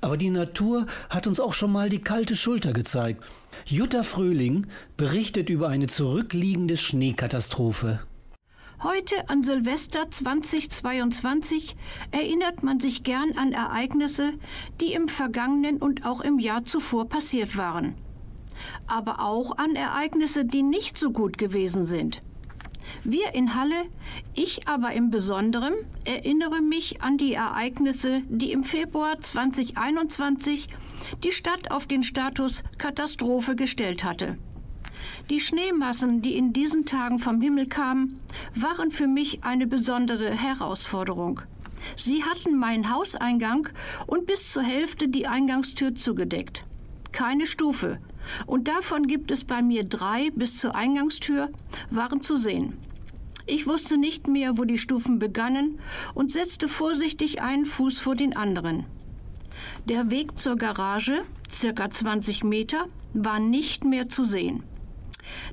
Aber 0.00 0.16
die 0.16 0.30
Natur 0.30 0.86
hat 1.10 1.28
uns 1.28 1.38
auch 1.38 1.54
schon 1.54 1.70
mal 1.70 1.88
die 1.88 2.00
kalte 2.00 2.34
Schulter 2.34 2.72
gezeigt. 2.72 3.22
Jutta 3.66 4.02
Fröhling 4.02 4.66
berichtet 4.96 5.48
über 5.48 5.68
eine 5.68 5.86
zurückliegende 5.86 6.76
Schneekatastrophe. 6.76 8.00
Heute 8.82 9.14
an 9.28 9.44
Silvester 9.44 10.10
2022 10.10 11.76
erinnert 12.10 12.64
man 12.64 12.80
sich 12.80 13.04
gern 13.04 13.30
an 13.36 13.52
Ereignisse, 13.52 14.32
die 14.80 14.92
im 14.92 15.06
vergangenen 15.06 15.76
und 15.76 16.04
auch 16.04 16.20
im 16.20 16.40
Jahr 16.40 16.64
zuvor 16.64 17.08
passiert 17.08 17.56
waren. 17.56 17.94
Aber 18.86 19.20
auch 19.20 19.58
an 19.58 19.74
Ereignisse, 19.74 20.44
die 20.44 20.62
nicht 20.62 20.98
so 20.98 21.10
gut 21.10 21.38
gewesen 21.38 21.84
sind. 21.84 22.22
Wir 23.04 23.34
in 23.34 23.54
Halle, 23.54 23.86
ich 24.34 24.68
aber 24.68 24.92
im 24.92 25.10
Besonderen, 25.10 25.72
erinnere 26.04 26.60
mich 26.60 27.02
an 27.02 27.16
die 27.16 27.34
Ereignisse, 27.34 28.22
die 28.28 28.52
im 28.52 28.64
Februar 28.64 29.20
2021 29.20 30.68
die 31.24 31.32
Stadt 31.32 31.70
auf 31.70 31.86
den 31.86 32.02
Status 32.02 32.62
Katastrophe 32.78 33.54
gestellt 33.56 34.04
hatte. 34.04 34.36
Die 35.30 35.40
Schneemassen, 35.40 36.22
die 36.22 36.36
in 36.36 36.52
diesen 36.52 36.86
Tagen 36.86 37.18
vom 37.20 37.40
Himmel 37.40 37.68
kamen, 37.68 38.20
waren 38.54 38.90
für 38.90 39.06
mich 39.06 39.44
eine 39.44 39.66
besondere 39.66 40.30
Herausforderung. 40.30 41.40
Sie 41.96 42.24
hatten 42.24 42.58
meinen 42.58 42.92
Hauseingang 42.92 43.68
und 44.06 44.26
bis 44.26 44.52
zur 44.52 44.62
Hälfte 44.62 45.08
die 45.08 45.26
Eingangstür 45.26 45.94
zugedeckt. 45.94 46.64
Keine 47.12 47.46
Stufe. 47.46 47.98
Und 48.46 48.68
davon 48.68 49.06
gibt 49.06 49.30
es 49.30 49.44
bei 49.44 49.62
mir 49.62 49.84
drei 49.84 50.30
bis 50.34 50.58
zur 50.58 50.74
Eingangstür, 50.74 51.50
waren 51.90 52.22
zu 52.22 52.36
sehen. 52.36 52.74
Ich 53.46 53.66
wusste 53.66 53.96
nicht 53.96 54.28
mehr, 54.28 54.58
wo 54.58 54.64
die 54.64 54.78
Stufen 54.78 55.18
begannen 55.18 55.80
und 56.14 56.30
setzte 56.30 56.68
vorsichtig 56.68 57.42
einen 57.42 57.66
Fuß 57.66 57.98
vor 57.98 58.14
den 58.14 58.36
anderen. 58.36 58.84
Der 59.88 60.10
Weg 60.10 60.38
zur 60.38 60.56
Garage, 60.56 61.22
circa 61.52 61.90
20 61.90 62.44
Meter, 62.44 62.86
war 63.12 63.40
nicht 63.40 63.84
mehr 63.84 64.08
zu 64.08 64.24
sehen. 64.24 64.62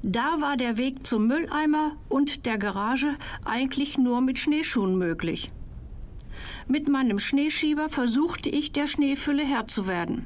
Da 0.03 0.41
war 0.41 0.57
der 0.57 0.77
Weg 0.77 1.05
zum 1.05 1.27
Mülleimer 1.27 1.93
und 2.09 2.45
der 2.45 2.57
Garage 2.57 3.15
eigentlich 3.45 3.97
nur 3.97 4.21
mit 4.21 4.39
Schneeschuhen 4.39 4.97
möglich. 4.97 5.51
Mit 6.67 6.89
meinem 6.89 7.19
Schneeschieber 7.19 7.89
versuchte 7.89 8.49
ich, 8.49 8.71
der 8.71 8.87
Schneefülle 8.87 9.43
Herr 9.43 9.67
zu 9.67 9.87
werden. 9.87 10.25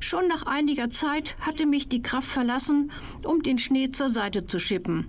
Schon 0.00 0.28
nach 0.28 0.44
einiger 0.44 0.90
Zeit 0.90 1.36
hatte 1.40 1.66
mich 1.66 1.88
die 1.88 2.02
Kraft 2.02 2.28
verlassen, 2.28 2.92
um 3.24 3.42
den 3.42 3.58
Schnee 3.58 3.90
zur 3.90 4.10
Seite 4.10 4.46
zu 4.46 4.58
schippen. 4.58 5.08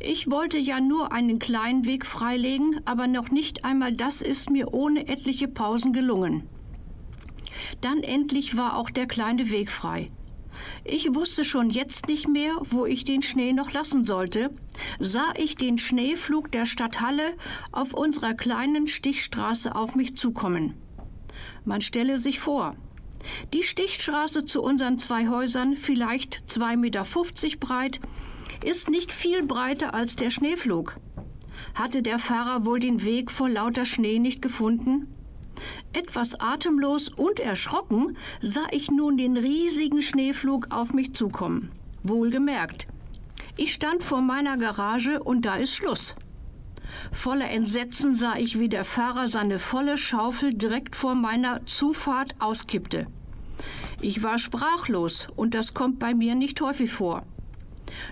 Ich 0.00 0.30
wollte 0.30 0.58
ja 0.58 0.80
nur 0.80 1.12
einen 1.12 1.38
kleinen 1.38 1.84
Weg 1.84 2.06
freilegen, 2.06 2.80
aber 2.84 3.06
noch 3.06 3.30
nicht 3.30 3.64
einmal 3.64 3.92
das 3.92 4.22
ist 4.22 4.50
mir 4.50 4.72
ohne 4.72 5.08
etliche 5.08 5.48
Pausen 5.48 5.92
gelungen. 5.92 6.48
Dann 7.80 8.02
endlich 8.02 8.56
war 8.56 8.76
auch 8.76 8.90
der 8.90 9.06
kleine 9.06 9.50
Weg 9.50 9.70
frei. 9.70 10.10
Ich 10.84 11.14
wusste 11.14 11.44
schon 11.44 11.70
jetzt 11.70 12.06
nicht 12.06 12.28
mehr, 12.28 12.54
wo 12.70 12.86
ich 12.86 13.04
den 13.04 13.22
Schnee 13.22 13.52
noch 13.52 13.72
lassen 13.72 14.04
sollte, 14.04 14.50
sah 15.00 15.32
ich 15.36 15.56
den 15.56 15.78
Schneeflug 15.78 16.52
der 16.52 16.64
Stadt 16.64 17.00
Halle 17.00 17.34
auf 17.72 17.92
unserer 17.92 18.34
kleinen 18.34 18.86
Stichstraße 18.86 19.74
auf 19.74 19.96
mich 19.96 20.16
zukommen. 20.16 20.74
Man 21.64 21.80
stelle 21.80 22.18
sich 22.18 22.38
vor, 22.38 22.76
die 23.52 23.62
Stichstraße 23.62 24.44
zu 24.44 24.62
unseren 24.62 24.98
zwei 24.98 25.28
Häusern, 25.28 25.76
vielleicht 25.76 26.42
2,50 26.48 26.76
Meter 26.76 27.04
breit, 27.58 28.00
ist 28.64 28.88
nicht 28.88 29.12
viel 29.12 29.44
breiter 29.44 29.94
als 29.94 30.16
der 30.16 30.30
Schneeflug. 30.30 30.96
Hatte 31.74 32.02
der 32.02 32.18
Fahrer 32.18 32.64
wohl 32.64 32.80
den 32.80 33.04
Weg 33.04 33.30
vor 33.30 33.48
lauter 33.48 33.84
Schnee 33.84 34.18
nicht 34.18 34.42
gefunden? 34.42 35.08
Etwas 35.92 36.40
atemlos 36.40 37.08
und 37.08 37.40
erschrocken 37.40 38.16
sah 38.40 38.66
ich 38.70 38.90
nun 38.90 39.16
den 39.16 39.36
riesigen 39.36 40.02
Schneeflug 40.02 40.68
auf 40.70 40.92
mich 40.92 41.14
zukommen. 41.14 41.70
Wohlgemerkt. 42.02 42.86
Ich 43.56 43.72
stand 43.72 44.02
vor 44.02 44.20
meiner 44.20 44.56
Garage 44.56 45.22
und 45.22 45.44
da 45.44 45.56
ist 45.56 45.74
Schluss. 45.74 46.16
Voller 47.12 47.50
Entsetzen 47.50 48.14
sah 48.14 48.36
ich, 48.36 48.58
wie 48.58 48.68
der 48.68 48.84
Fahrer 48.84 49.30
seine 49.30 49.58
volle 49.58 49.98
Schaufel 49.98 50.54
direkt 50.54 50.96
vor 50.96 51.14
meiner 51.14 51.64
Zufahrt 51.66 52.34
auskippte. 52.38 53.06
Ich 54.00 54.22
war 54.22 54.38
sprachlos 54.38 55.28
und 55.36 55.54
das 55.54 55.74
kommt 55.74 55.98
bei 55.98 56.14
mir 56.14 56.34
nicht 56.34 56.60
häufig 56.60 56.90
vor. 56.90 57.22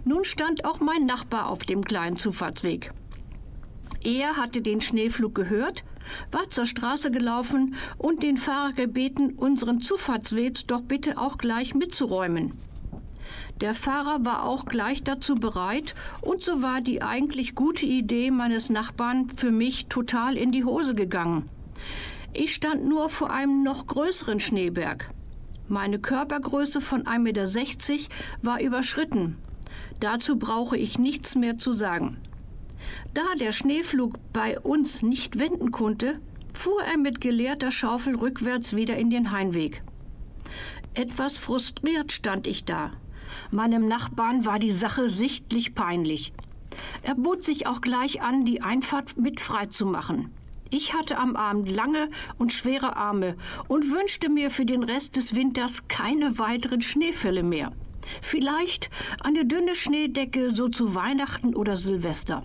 Nun 0.05 0.25
stand 0.25 0.65
auch 0.65 0.81
mein 0.81 1.07
Nachbar 1.07 1.49
auf 1.49 1.65
dem 1.65 1.85
kleinen 1.85 2.17
Zufahrtsweg. 2.17 2.91
Er 4.05 4.37
hatte 4.37 4.63
den 4.63 4.81
Schneeflug 4.81 5.35
gehört, 5.35 5.85
war 6.31 6.51
zur 6.51 6.67
Straße 6.67 7.11
gelaufen 7.11 7.75
und 7.99 8.23
den 8.23 8.37
Fahrer 8.37 8.73
gebeten, 8.73 9.35
unseren 9.37 9.81
Zufahrtsweg 9.81 10.67
doch 10.67 10.83
bitte 10.83 11.19
auch 11.19 11.39
gleich 11.39 11.75
mitzuräumen. 11.75 12.53
Der 13.61 13.75
Fahrer 13.75 14.25
war 14.25 14.45
auch 14.45 14.65
gleich 14.65 15.03
dazu 15.03 15.37
bereit 15.37 15.95
und 16.21 16.43
so 16.43 16.63
war 16.63 16.81
die 16.81 17.03
eigentlich 17.03 17.55
gute 17.55 17.87
Idee 17.87 18.31
meines 18.31 18.71
Nachbarn 18.71 19.31
für 19.37 19.51
mich 19.51 19.87
total 19.87 20.37
in 20.37 20.53
die 20.53 20.65
Hose 20.65 20.95
gegangen. 20.95 21.45
Ich 22.33 22.55
stand 22.55 22.85
nur 22.85 23.09
vor 23.09 23.31
einem 23.31 23.63
noch 23.63 23.87
größeren 23.87 24.41
Schneeberg. 24.41 25.11
Meine 25.69 25.99
Körpergröße 25.99 26.81
von 26.81 27.05
1,60 27.05 27.19
Meter 27.21 28.15
war 28.43 28.61
überschritten. 28.61 29.37
Dazu 30.01 30.39
brauche 30.39 30.77
ich 30.77 30.99
nichts 30.99 31.35
mehr 31.35 31.59
zu 31.59 31.73
sagen. 31.73 32.19
Da 33.15 33.23
der 33.39 33.53
Schneeflug 33.53 34.15
bei 34.33 34.59
uns 34.59 35.03
nicht 35.03 35.39
wenden 35.39 35.71
konnte, 35.71 36.19
fuhr 36.53 36.83
er 36.83 36.99
mit 36.99 37.21
geleerter 37.21 37.71
Schaufel 37.71 38.17
rückwärts 38.17 38.75
wieder 38.75 38.97
in 38.97 39.11
den 39.11 39.31
Heimweg. 39.31 39.83
Etwas 40.95 41.39
frustriert 41.39 42.13
stand 42.13 42.47
ich 42.47 42.65
da. 42.65 42.93
Meinem 43.51 43.89
Nachbarn 43.89 44.45
war 44.45 44.59
die 44.59 44.73
Sache 44.73 45.11
sichtlich 45.11 45.75
peinlich. 45.75 46.33
Er 47.03 47.15
bot 47.15 47.45
sich 47.45 47.67
auch 47.67 47.81
gleich 47.81 48.23
an, 48.23 48.45
die 48.45 48.63
Einfahrt 48.63 49.17
mit 49.17 49.41
frei 49.41 49.67
zu 49.67 49.87
machen. 49.87 50.33
Ich 50.71 50.95
hatte 50.95 51.19
am 51.19 51.37
Abend 51.37 51.71
lange 51.71 52.09
und 52.39 52.53
schwere 52.53 52.97
Arme 52.97 53.37
und 53.69 53.91
wünschte 53.91 54.31
mir 54.31 54.51
für 54.51 54.65
den 54.65 54.83
Rest 54.83 55.17
des 55.17 55.35
Winters 55.35 55.87
keine 55.89 56.39
weiteren 56.39 56.81
Schneefälle 56.81 57.43
mehr. 57.43 57.73
Vielleicht 58.23 58.89
eine 59.23 59.45
dünne 59.45 59.77
Schneedecke 59.77 60.55
so 60.55 60.69
zu 60.69 60.95
Weihnachten 60.95 61.55
oder 61.55 61.77
Silvester. 61.77 62.43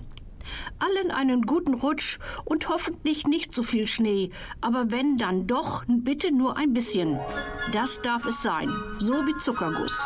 Allen 0.79 1.11
einen 1.11 1.43
guten 1.43 1.73
Rutsch 1.73 2.19
und 2.45 2.69
hoffentlich 2.69 3.25
nicht 3.25 3.53
so 3.53 3.63
viel 3.63 3.87
Schnee, 3.87 4.31
aber 4.61 4.91
wenn 4.91 5.17
dann 5.17 5.47
doch, 5.47 5.83
bitte 5.87 6.31
nur 6.31 6.57
ein 6.57 6.73
bisschen. 6.73 7.19
Das 7.71 8.01
darf 8.01 8.25
es 8.25 8.41
sein, 8.41 8.69
so 8.99 9.25
wie 9.25 9.37
Zuckerguss. 9.37 10.05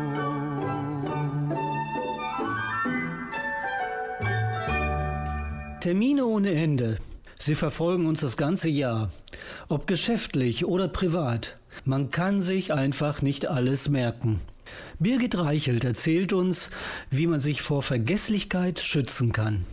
Termine 5.81 6.25
ohne 6.25 6.51
Ende. 6.51 6.97
Sie 7.39 7.55
verfolgen 7.55 8.05
uns 8.05 8.21
das 8.21 8.37
ganze 8.37 8.69
Jahr. 8.69 9.11
Ob 9.67 9.87
geschäftlich 9.87 10.63
oder 10.65 10.87
privat. 10.87 11.57
Man 11.85 12.11
kann 12.11 12.43
sich 12.43 12.71
einfach 12.71 13.23
nicht 13.23 13.47
alles 13.47 13.89
merken. 13.89 14.41
Birgit 14.99 15.37
Reichelt 15.37 15.83
erzählt 15.83 16.33
uns, 16.33 16.69
wie 17.09 17.25
man 17.25 17.39
sich 17.39 17.63
vor 17.63 17.81
Vergesslichkeit 17.81 18.79
schützen 18.79 19.31
kann. 19.31 19.65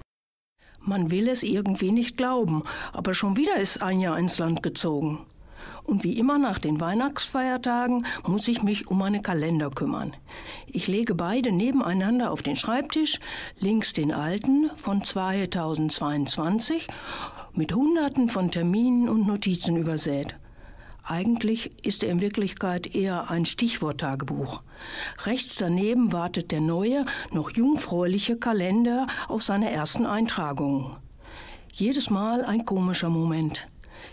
Man 0.80 1.10
will 1.10 1.28
es 1.28 1.42
irgendwie 1.42 1.92
nicht 1.92 2.16
glauben, 2.16 2.64
aber 2.94 3.12
schon 3.12 3.36
wieder 3.36 3.60
ist 3.60 3.82
ein 3.82 4.00
Jahr 4.00 4.18
ins 4.18 4.38
Land 4.38 4.62
gezogen. 4.62 5.26
Und 5.88 6.04
wie 6.04 6.18
immer 6.18 6.38
nach 6.38 6.58
den 6.58 6.80
Weihnachtsfeiertagen 6.82 8.04
muss 8.26 8.46
ich 8.46 8.62
mich 8.62 8.88
um 8.88 8.98
meine 8.98 9.22
Kalender 9.22 9.70
kümmern. 9.70 10.12
Ich 10.66 10.86
lege 10.86 11.14
beide 11.14 11.50
nebeneinander 11.50 12.30
auf 12.30 12.42
den 12.42 12.56
Schreibtisch, 12.56 13.18
links 13.58 13.94
den 13.94 14.12
alten 14.12 14.70
von 14.76 15.02
2022 15.02 16.88
mit 17.54 17.72
Hunderten 17.72 18.28
von 18.28 18.50
Terminen 18.50 19.08
und 19.08 19.26
Notizen 19.26 19.78
übersät. 19.78 20.36
Eigentlich 21.04 21.86
ist 21.86 22.02
er 22.02 22.10
in 22.10 22.20
Wirklichkeit 22.20 22.94
eher 22.94 23.30
ein 23.30 23.46
Stichworttagebuch. 23.46 24.60
Rechts 25.24 25.56
daneben 25.56 26.12
wartet 26.12 26.50
der 26.50 26.60
neue, 26.60 27.06
noch 27.32 27.52
jungfräuliche 27.52 28.36
Kalender 28.36 29.06
auf 29.26 29.42
seine 29.42 29.70
ersten 29.70 30.04
Eintragungen. 30.04 30.98
Jedes 31.72 32.10
Mal 32.10 32.44
ein 32.44 32.66
komischer 32.66 33.08
Moment. 33.08 33.66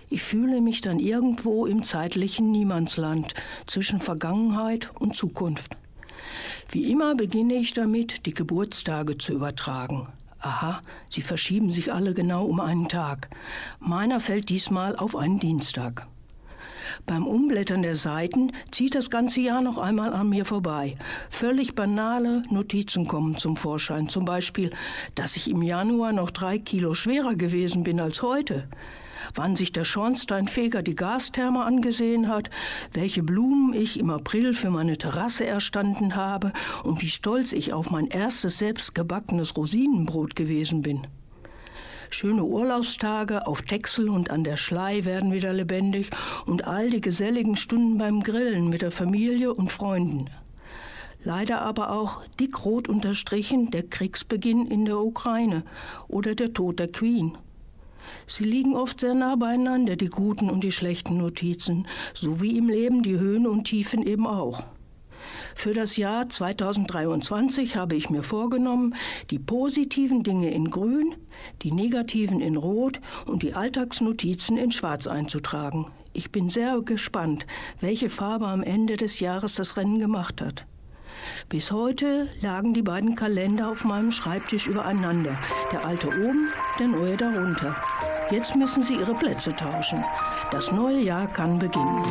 Ich 0.09 0.23
fühle 0.23 0.61
mich 0.61 0.81
dann 0.81 0.99
irgendwo 0.99 1.65
im 1.65 1.83
zeitlichen 1.83 2.51
Niemandsland 2.51 3.33
zwischen 3.65 3.99
Vergangenheit 3.99 4.91
und 4.99 5.15
Zukunft. 5.15 5.75
Wie 6.71 6.91
immer 6.91 7.15
beginne 7.15 7.55
ich 7.55 7.73
damit, 7.73 8.25
die 8.25 8.33
Geburtstage 8.33 9.17
zu 9.17 9.33
übertragen. 9.33 10.07
Aha, 10.39 10.81
sie 11.09 11.21
verschieben 11.21 11.71
sich 11.71 11.91
alle 11.91 12.13
genau 12.13 12.45
um 12.45 12.59
einen 12.59 12.87
Tag. 12.87 13.29
Meiner 13.79 14.19
fällt 14.19 14.49
diesmal 14.49 14.95
auf 14.95 15.15
einen 15.15 15.39
Dienstag. 15.39 16.07
Beim 17.07 17.25
Umblättern 17.25 17.81
der 17.81 17.95
Seiten 17.95 18.51
zieht 18.71 18.93
das 18.93 19.09
ganze 19.09 19.41
Jahr 19.41 19.61
noch 19.61 19.79
einmal 19.79 20.13
an 20.13 20.29
mir 20.29 20.45
vorbei. 20.45 20.97
Völlig 21.29 21.73
banale 21.73 22.43
Notizen 22.51 23.07
kommen 23.07 23.37
zum 23.37 23.55
Vorschein. 23.55 24.07
Zum 24.07 24.25
Beispiel, 24.25 24.71
dass 25.15 25.35
ich 25.35 25.49
im 25.49 25.63
Januar 25.63 26.13
noch 26.13 26.29
drei 26.29 26.59
Kilo 26.59 26.93
schwerer 26.93 27.35
gewesen 27.35 27.83
bin 27.83 27.99
als 27.99 28.21
heute 28.21 28.67
wann 29.33 29.55
sich 29.55 29.71
der 29.71 29.83
Schornsteinfeger 29.83 30.83
die 30.83 30.95
Gastherme 30.95 31.63
angesehen 31.63 32.27
hat, 32.27 32.49
welche 32.93 33.23
Blumen 33.23 33.73
ich 33.73 33.99
im 33.99 34.09
April 34.09 34.53
für 34.53 34.69
meine 34.69 34.97
Terrasse 34.97 35.45
erstanden 35.45 36.15
habe 36.15 36.53
und 36.83 37.01
wie 37.01 37.09
stolz 37.09 37.53
ich 37.53 37.73
auf 37.73 37.89
mein 37.89 38.07
erstes 38.07 38.59
selbstgebackenes 38.59 39.57
Rosinenbrot 39.57 40.35
gewesen 40.35 40.81
bin. 40.81 41.07
Schöne 42.09 42.43
Urlaubstage 42.43 43.47
auf 43.47 43.63
Texel 43.63 44.09
und 44.09 44.29
an 44.29 44.43
der 44.43 44.57
Schlei 44.57 45.05
werden 45.05 45.33
wieder 45.33 45.51
lebendig 45.51 46.11
und 46.45 46.65
all 46.65 46.89
die 46.89 47.01
geselligen 47.01 47.55
Stunden 47.55 47.97
beim 47.97 48.21
Grillen 48.21 48.69
mit 48.69 48.81
der 48.81 48.91
Familie 48.91 49.53
und 49.53 49.71
Freunden. 49.71 50.29
Leider 51.23 51.61
aber 51.61 51.91
auch 51.91 52.21
dickrot 52.39 52.87
unterstrichen 52.87 53.71
der 53.71 53.83
Kriegsbeginn 53.83 54.67
in 54.67 54.85
der 54.85 54.99
Ukraine 54.99 55.63
oder 56.07 56.35
der 56.35 56.53
Tod 56.53 56.77
der 56.77 56.91
Queen. 56.91 57.35
Sie 58.27 58.43
liegen 58.43 58.75
oft 58.75 58.99
sehr 58.99 59.13
nah 59.13 59.35
beieinander, 59.35 59.95
die 59.95 60.09
guten 60.09 60.49
und 60.49 60.63
die 60.63 60.71
schlechten 60.71 61.17
Notizen, 61.17 61.87
so 62.13 62.41
wie 62.41 62.57
im 62.57 62.69
Leben 62.69 63.03
die 63.03 63.17
Höhen 63.17 63.47
und 63.47 63.65
Tiefen 63.65 64.05
eben 64.05 64.27
auch. 64.27 64.63
Für 65.55 65.73
das 65.73 65.97
Jahr 65.97 66.29
2023 66.29 67.75
habe 67.75 67.95
ich 67.95 68.09
mir 68.09 68.23
vorgenommen, 68.23 68.95
die 69.31 69.39
positiven 69.39 70.23
Dinge 70.23 70.51
in 70.51 70.69
grün, 70.69 71.15
die 71.61 71.71
negativen 71.71 72.41
in 72.41 72.57
rot 72.57 72.99
und 73.25 73.43
die 73.43 73.53
Alltagsnotizen 73.53 74.57
in 74.57 74.71
schwarz 74.71 75.07
einzutragen. 75.07 75.87
Ich 76.13 76.31
bin 76.31 76.49
sehr 76.49 76.81
gespannt, 76.81 77.45
welche 77.79 78.09
Farbe 78.09 78.47
am 78.47 78.63
Ende 78.63 78.97
des 78.97 79.19
Jahres 79.19 79.55
das 79.55 79.77
Rennen 79.77 79.99
gemacht 79.99 80.41
hat. 80.41 80.65
Bis 81.49 81.71
heute 81.71 82.29
lagen 82.41 82.73
die 82.73 82.81
beiden 82.81 83.15
Kalender 83.15 83.69
auf 83.69 83.85
meinem 83.85 84.11
Schreibtisch 84.11 84.67
übereinander. 84.67 85.37
Der 85.71 85.85
alte 85.85 86.07
oben, 86.07 86.49
der 86.79 86.87
neue 86.87 87.17
darunter. 87.17 87.75
Jetzt 88.31 88.55
müssen 88.55 88.83
sie 88.83 88.95
ihre 88.95 89.13
Plätze 89.13 89.55
tauschen. 89.55 90.03
Das 90.51 90.71
neue 90.71 90.99
Jahr 90.99 91.27
kann 91.27 91.59
beginnen. 91.59 92.03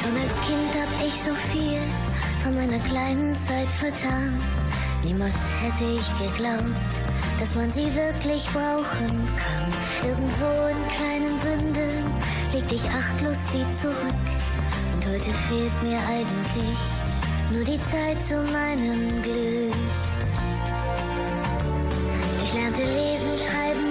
Schon 0.00 0.16
als 0.16 0.40
Kind 0.46 0.74
hab 0.74 1.06
ich 1.06 1.14
so 1.22 1.34
viel 1.34 1.80
von 2.42 2.54
meiner 2.54 2.78
kleinen 2.78 3.36
Zeit 3.36 3.68
vertan. 3.68 4.40
Niemals 5.02 5.34
hätte 5.62 5.84
ich 5.84 6.06
geglaubt, 6.18 6.74
dass 7.38 7.54
man 7.54 7.70
sie 7.72 7.86
wirklich 7.94 8.46
brauchen 8.48 9.28
kann. 9.36 10.08
Irgendwo 10.08 10.68
in 10.68 10.88
kleinen 10.90 11.38
Bündeln 11.40 12.04
legte 12.52 12.74
ich 12.74 12.84
achtlos 12.84 13.38
sie 13.50 13.64
zurück. 13.80 14.26
Und 14.94 15.06
heute 15.06 15.30
fehlt 15.48 15.82
mir 15.82 15.98
eigentlich 16.08 16.78
nur 17.50 17.64
die 17.64 17.80
Zeit 17.90 18.22
zu 18.22 18.36
meinem 18.52 19.22
Glück. 19.22 19.74
Ich 22.44 22.54
lernte 22.54 22.82
lesen, 22.82 23.38
schreiben, 23.38 23.89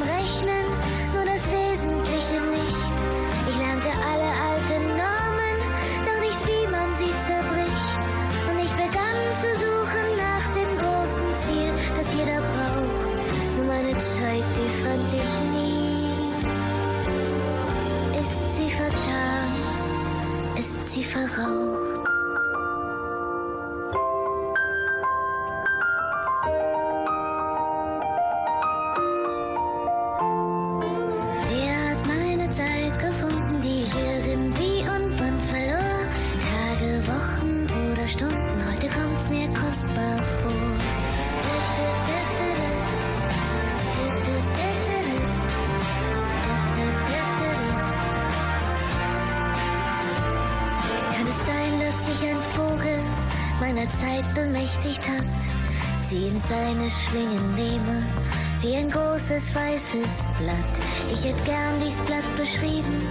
weißes 59.90 60.28
Blatt. 60.38 61.12
Ich 61.12 61.24
hätte 61.24 61.42
gern 61.44 61.80
dies 61.84 62.00
Blatt 62.02 62.24
beschrieben, 62.36 63.08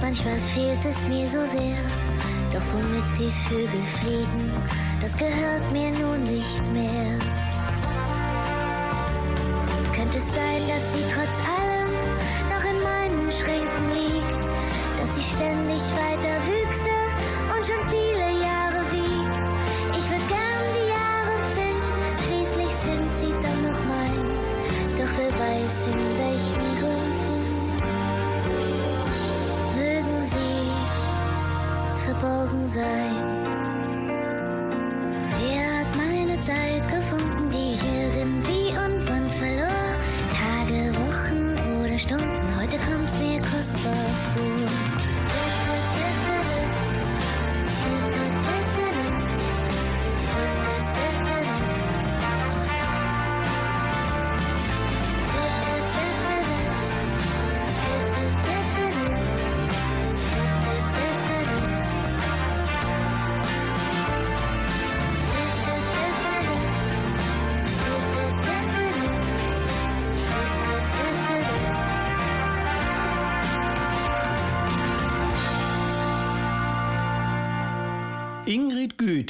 manchmal 0.00 0.38
fehlt 0.38 0.84
es 0.84 1.06
mir 1.08 1.28
so 1.28 1.44
sehr. 1.46 1.76
Doch 2.52 2.62
womit 2.72 3.04
die 3.18 3.30
Vögel 3.48 3.80
fliegen, 3.80 4.52
das 5.00 5.16
gehört 5.16 5.72
mir 5.72 5.90
nun 5.90 6.24
nicht 6.24 6.62
mehr. 6.72 7.18
Könnte 9.94 10.18
es 10.18 10.34
sein, 10.34 10.62
dass 10.68 10.92
sie 10.92 11.04
trotz 11.14 11.47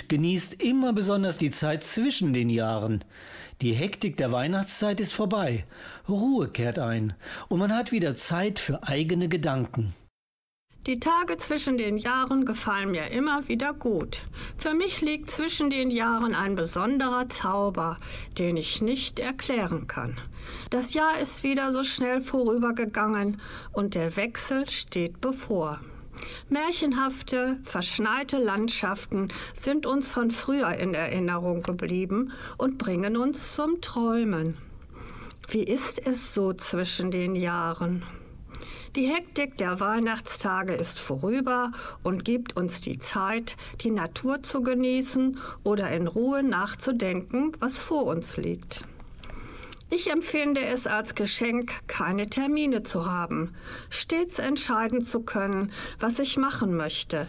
genießt 0.08 0.62
immer 0.62 0.92
besonders 0.92 1.38
die 1.38 1.50
Zeit 1.50 1.84
zwischen 1.84 2.32
den 2.32 2.50
Jahren. 2.50 3.04
Die 3.60 3.72
Hektik 3.72 4.16
der 4.16 4.32
Weihnachtszeit 4.32 5.00
ist 5.00 5.12
vorbei, 5.12 5.64
Ruhe 6.08 6.48
kehrt 6.48 6.78
ein 6.78 7.14
und 7.48 7.58
man 7.58 7.74
hat 7.74 7.92
wieder 7.92 8.14
Zeit 8.14 8.58
für 8.58 8.84
eigene 8.84 9.28
Gedanken. 9.28 9.94
Die 10.86 11.00
Tage 11.00 11.36
zwischen 11.36 11.76
den 11.76 11.98
Jahren 11.98 12.46
gefallen 12.46 12.92
mir 12.92 13.10
immer 13.10 13.46
wieder 13.46 13.74
gut. 13.74 14.22
Für 14.56 14.72
mich 14.72 15.02
liegt 15.02 15.30
zwischen 15.30 15.68
den 15.68 15.90
Jahren 15.90 16.34
ein 16.34 16.54
besonderer 16.54 17.28
Zauber, 17.28 17.98
den 18.38 18.56
ich 18.56 18.80
nicht 18.80 19.18
erklären 19.18 19.86
kann. 19.86 20.16
Das 20.70 20.94
Jahr 20.94 21.18
ist 21.18 21.42
wieder 21.42 21.72
so 21.72 21.84
schnell 21.84 22.22
vorübergegangen 22.22 23.38
und 23.72 23.94
der 23.94 24.16
Wechsel 24.16 24.70
steht 24.70 25.20
bevor. 25.20 25.80
Märchenhafte, 26.48 27.58
verschneite 27.62 28.38
Landschaften 28.38 29.28
sind 29.54 29.86
uns 29.86 30.08
von 30.08 30.30
früher 30.30 30.74
in 30.74 30.94
Erinnerung 30.94 31.62
geblieben 31.62 32.32
und 32.56 32.78
bringen 32.78 33.16
uns 33.16 33.54
zum 33.54 33.80
Träumen. 33.80 34.56
Wie 35.48 35.62
ist 35.62 36.06
es 36.06 36.34
so 36.34 36.52
zwischen 36.52 37.10
den 37.10 37.34
Jahren? 37.34 38.02
Die 38.96 39.06
Hektik 39.06 39.58
der 39.58 39.80
Weihnachtstage 39.80 40.74
ist 40.74 40.98
vorüber 40.98 41.72
und 42.02 42.24
gibt 42.24 42.56
uns 42.56 42.80
die 42.80 42.98
Zeit, 42.98 43.56
die 43.82 43.90
Natur 43.90 44.42
zu 44.42 44.62
genießen 44.62 45.38
oder 45.62 45.90
in 45.90 46.06
Ruhe 46.06 46.42
nachzudenken, 46.42 47.52
was 47.60 47.78
vor 47.78 48.04
uns 48.06 48.36
liegt. 48.36 48.84
Ich 49.90 50.10
empfinde 50.10 50.60
es 50.64 50.86
als 50.86 51.14
Geschenk, 51.14 51.72
keine 51.86 52.28
Termine 52.28 52.82
zu 52.82 53.10
haben, 53.10 53.54
stets 53.88 54.38
entscheiden 54.38 55.02
zu 55.02 55.20
können, 55.20 55.72
was 55.98 56.18
ich 56.18 56.36
machen 56.36 56.76
möchte, 56.76 57.26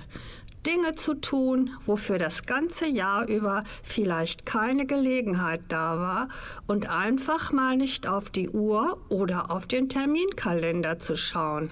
Dinge 0.66 0.96
zu 0.96 1.14
tun, 1.14 1.72
wofür 1.86 2.20
das 2.20 2.46
ganze 2.46 2.86
Jahr 2.86 3.26
über 3.28 3.64
vielleicht 3.82 4.46
keine 4.46 4.86
Gelegenheit 4.86 5.62
da 5.70 5.98
war 6.00 6.28
und 6.68 6.90
einfach 6.90 7.54
mal 7.54 7.78
nicht 7.78 8.08
auf 8.08 8.30
die 8.30 8.50
Uhr 8.50 9.00
oder 9.08 9.52
auf 9.52 9.66
den 9.66 9.88
Terminkalender 9.88 11.00
zu 11.00 11.16
schauen. 11.16 11.72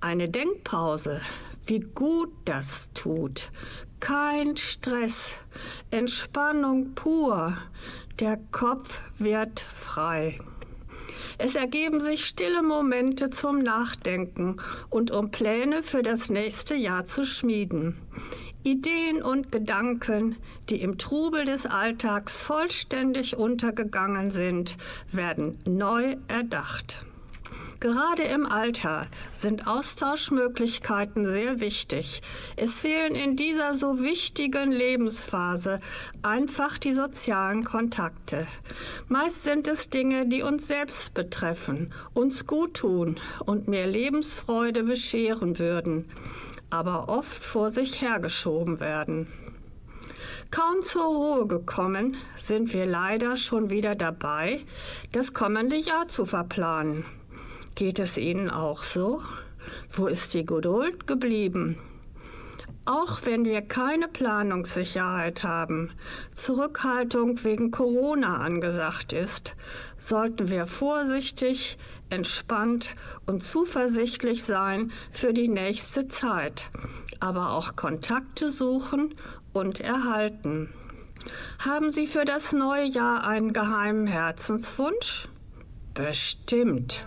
Eine 0.00 0.30
Denkpause, 0.30 1.20
wie 1.66 1.80
gut 1.80 2.32
das 2.46 2.88
tut. 2.94 3.52
Kein 4.00 4.56
Stress, 4.56 5.32
Entspannung 5.90 6.94
pur. 6.94 7.58
Der 8.20 8.38
Kopf 8.52 9.00
wird 9.18 9.60
frei. 9.60 10.38
Es 11.38 11.54
ergeben 11.54 12.00
sich 12.00 12.26
stille 12.26 12.62
Momente 12.62 13.30
zum 13.30 13.60
Nachdenken 13.60 14.56
und 14.90 15.10
um 15.10 15.30
Pläne 15.30 15.82
für 15.82 16.02
das 16.02 16.28
nächste 16.28 16.74
Jahr 16.74 17.06
zu 17.06 17.24
schmieden. 17.24 17.96
Ideen 18.62 19.22
und 19.22 19.50
Gedanken, 19.50 20.36
die 20.68 20.82
im 20.82 20.98
Trubel 20.98 21.46
des 21.46 21.64
Alltags 21.64 22.42
vollständig 22.42 23.38
untergegangen 23.38 24.30
sind, 24.30 24.76
werden 25.10 25.58
neu 25.64 26.16
erdacht. 26.28 27.06
Gerade 27.80 28.24
im 28.24 28.44
Alter 28.44 29.06
sind 29.32 29.66
Austauschmöglichkeiten 29.66 31.24
sehr 31.24 31.60
wichtig. 31.60 32.20
Es 32.56 32.80
fehlen 32.80 33.14
in 33.14 33.36
dieser 33.36 33.72
so 33.72 34.00
wichtigen 34.00 34.70
Lebensphase 34.70 35.80
einfach 36.20 36.76
die 36.76 36.92
sozialen 36.92 37.64
Kontakte. 37.64 38.46
Meist 39.08 39.44
sind 39.44 39.66
es 39.66 39.88
Dinge, 39.88 40.26
die 40.26 40.42
uns 40.42 40.66
selbst 40.66 41.14
betreffen, 41.14 41.94
uns 42.12 42.46
gut 42.46 42.74
tun 42.74 43.18
und 43.46 43.66
mehr 43.66 43.86
Lebensfreude 43.86 44.82
bescheren 44.82 45.58
würden, 45.58 46.04
aber 46.68 47.08
oft 47.08 47.42
vor 47.42 47.70
sich 47.70 48.02
hergeschoben 48.02 48.78
werden. 48.80 49.26
Kaum 50.50 50.82
zur 50.82 51.04
Ruhe 51.04 51.46
gekommen, 51.46 52.18
sind 52.36 52.74
wir 52.74 52.84
leider 52.84 53.36
schon 53.36 53.70
wieder 53.70 53.94
dabei, 53.94 54.60
das 55.12 55.32
kommende 55.32 55.76
Jahr 55.76 56.08
zu 56.08 56.26
verplanen. 56.26 57.06
Geht 57.80 57.98
es 57.98 58.18
Ihnen 58.18 58.50
auch 58.50 58.82
so? 58.82 59.22
Wo 59.90 60.06
ist 60.06 60.34
die 60.34 60.44
Geduld 60.44 61.06
geblieben? 61.06 61.78
Auch 62.84 63.20
wenn 63.24 63.46
wir 63.46 63.62
keine 63.62 64.06
Planungssicherheit 64.06 65.44
haben, 65.44 65.90
Zurückhaltung 66.34 67.42
wegen 67.42 67.70
Corona 67.70 68.36
angesagt 68.36 69.14
ist, 69.14 69.56
sollten 69.96 70.50
wir 70.50 70.66
vorsichtig, 70.66 71.78
entspannt 72.10 72.96
und 73.24 73.44
zuversichtlich 73.44 74.44
sein 74.44 74.92
für 75.10 75.32
die 75.32 75.48
nächste 75.48 76.06
Zeit, 76.06 76.70
aber 77.18 77.52
auch 77.52 77.76
Kontakte 77.76 78.50
suchen 78.50 79.14
und 79.54 79.80
erhalten. 79.80 80.68
Haben 81.60 81.92
Sie 81.92 82.06
für 82.06 82.26
das 82.26 82.52
neue 82.52 82.84
Jahr 82.84 83.26
einen 83.26 83.54
geheimen 83.54 84.06
Herzenswunsch? 84.06 85.30
Bestimmt. 85.94 87.02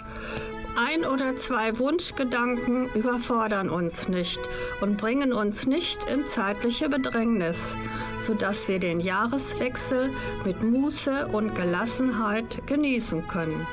Ein 0.76 1.06
oder 1.06 1.36
zwei 1.36 1.78
Wunschgedanken 1.78 2.90
überfordern 2.96 3.70
uns 3.70 4.08
nicht 4.08 4.40
und 4.82 4.98
bringen 4.98 5.32
uns 5.32 5.68
nicht 5.68 6.10
in 6.10 6.26
zeitliche 6.26 6.90
Bedrängnis, 6.90 7.76
sodass 8.20 8.68
wir 8.68 8.80
den 8.80 9.00
Jahreswechsel 9.00 10.10
mit 10.44 10.64
Muße 10.64 11.28
und 11.28 11.54
Gelassenheit 11.54 12.66
genießen 12.66 13.28
können. 13.28 13.68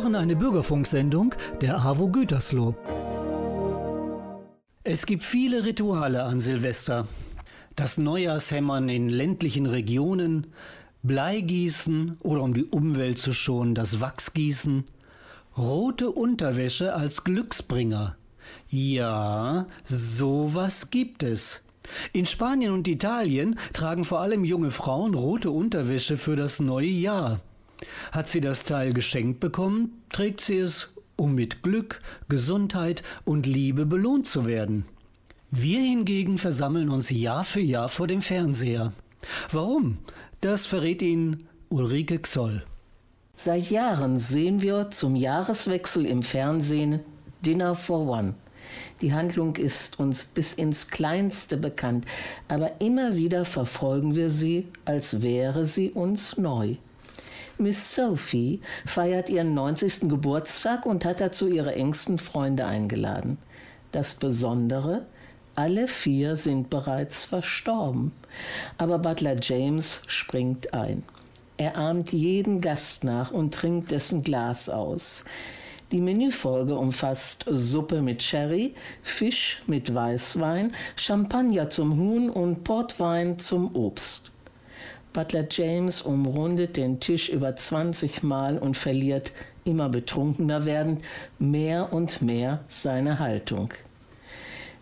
Hören 0.00 0.14
eine 0.14 0.34
Bürgerfunksendung 0.34 1.34
der 1.60 1.78
AWO 1.84 2.08
Gütersloh. 2.08 2.74
Es 4.82 5.04
gibt 5.04 5.22
viele 5.22 5.66
Rituale 5.66 6.22
an 6.22 6.40
Silvester. 6.40 7.06
Das 7.76 7.98
Neujahrshämmern 7.98 8.88
in 8.88 9.10
ländlichen 9.10 9.66
Regionen, 9.66 10.46
Bleigießen 11.02 12.16
oder 12.20 12.42
um 12.42 12.54
die 12.54 12.64
Umwelt 12.64 13.18
zu 13.18 13.34
schonen, 13.34 13.74
das 13.74 14.00
Wachsgießen, 14.00 14.84
rote 15.58 16.10
Unterwäsche 16.10 16.94
als 16.94 17.22
Glücksbringer. 17.22 18.16
Ja, 18.70 19.66
sowas 19.84 20.88
gibt 20.88 21.22
es. 21.22 21.62
In 22.14 22.24
Spanien 22.24 22.72
und 22.72 22.88
Italien 22.88 23.58
tragen 23.74 24.06
vor 24.06 24.20
allem 24.20 24.44
junge 24.44 24.70
Frauen 24.70 25.14
rote 25.14 25.50
Unterwäsche 25.50 26.16
für 26.16 26.36
das 26.36 26.58
neue 26.58 26.86
Jahr. 26.86 27.40
Hat 28.12 28.28
sie 28.28 28.40
das 28.40 28.64
Teil 28.64 28.92
geschenkt 28.92 29.40
bekommen, 29.40 30.02
trägt 30.10 30.40
sie 30.40 30.58
es, 30.58 30.92
um 31.16 31.34
mit 31.34 31.62
Glück, 31.62 32.00
Gesundheit 32.28 33.02
und 33.24 33.46
Liebe 33.46 33.86
belohnt 33.86 34.26
zu 34.26 34.46
werden. 34.46 34.86
Wir 35.50 35.80
hingegen 35.80 36.38
versammeln 36.38 36.88
uns 36.90 37.10
Jahr 37.10 37.44
für 37.44 37.60
Jahr 37.60 37.88
vor 37.88 38.06
dem 38.06 38.22
Fernseher. 38.22 38.92
Warum? 39.50 39.98
Das 40.40 40.66
verrät 40.66 41.02
Ihnen 41.02 41.48
Ulrike 41.68 42.20
Xoll. 42.20 42.64
Seit 43.36 43.70
Jahren 43.70 44.18
sehen 44.18 44.62
wir 44.62 44.90
zum 44.90 45.16
Jahreswechsel 45.16 46.06
im 46.06 46.22
Fernsehen 46.22 47.00
Dinner 47.44 47.74
for 47.74 48.06
One. 48.06 48.34
Die 49.00 49.12
Handlung 49.12 49.56
ist 49.56 49.98
uns 49.98 50.24
bis 50.24 50.52
ins 50.52 50.88
Kleinste 50.88 51.56
bekannt, 51.56 52.04
aber 52.48 52.80
immer 52.80 53.16
wieder 53.16 53.44
verfolgen 53.44 54.14
wir 54.14 54.30
sie, 54.30 54.68
als 54.84 55.22
wäre 55.22 55.64
sie 55.66 55.90
uns 55.90 56.36
neu. 56.36 56.76
Miss 57.60 57.94
Sophie 57.94 58.62
feiert 58.86 59.28
ihren 59.28 59.52
90. 59.52 60.08
Geburtstag 60.08 60.86
und 60.86 61.04
hat 61.04 61.20
dazu 61.20 61.46
ihre 61.46 61.74
engsten 61.74 62.18
Freunde 62.18 62.64
eingeladen. 62.64 63.36
Das 63.92 64.14
Besondere, 64.14 65.04
alle 65.56 65.86
vier 65.86 66.36
sind 66.36 66.70
bereits 66.70 67.26
verstorben. 67.26 68.12
Aber 68.78 68.98
Butler 68.98 69.36
James 69.42 70.02
springt 70.06 70.72
ein. 70.72 71.02
Er 71.58 71.76
ahmt 71.76 72.12
jeden 72.14 72.62
Gast 72.62 73.04
nach 73.04 73.30
und 73.30 73.52
trinkt 73.52 73.90
dessen 73.90 74.22
Glas 74.22 74.70
aus. 74.70 75.26
Die 75.92 76.00
Menüfolge 76.00 76.78
umfasst 76.78 77.44
Suppe 77.46 78.00
mit 78.00 78.22
Sherry, 78.22 78.74
Fisch 79.02 79.60
mit 79.66 79.94
Weißwein, 79.94 80.72
Champagner 80.96 81.68
zum 81.68 81.98
Huhn 81.98 82.30
und 82.30 82.64
Portwein 82.64 83.38
zum 83.38 83.76
Obst. 83.76 84.29
Butler 85.12 85.46
James 85.50 86.02
umrundet 86.02 86.76
den 86.76 87.00
Tisch 87.00 87.30
über 87.30 87.56
20 87.56 88.22
Mal 88.22 88.58
und 88.58 88.76
verliert, 88.76 89.32
immer 89.64 89.88
betrunkener 89.88 90.64
werdend, 90.64 91.02
mehr 91.40 91.92
und 91.92 92.22
mehr 92.22 92.60
seine 92.68 93.18
Haltung. 93.18 93.74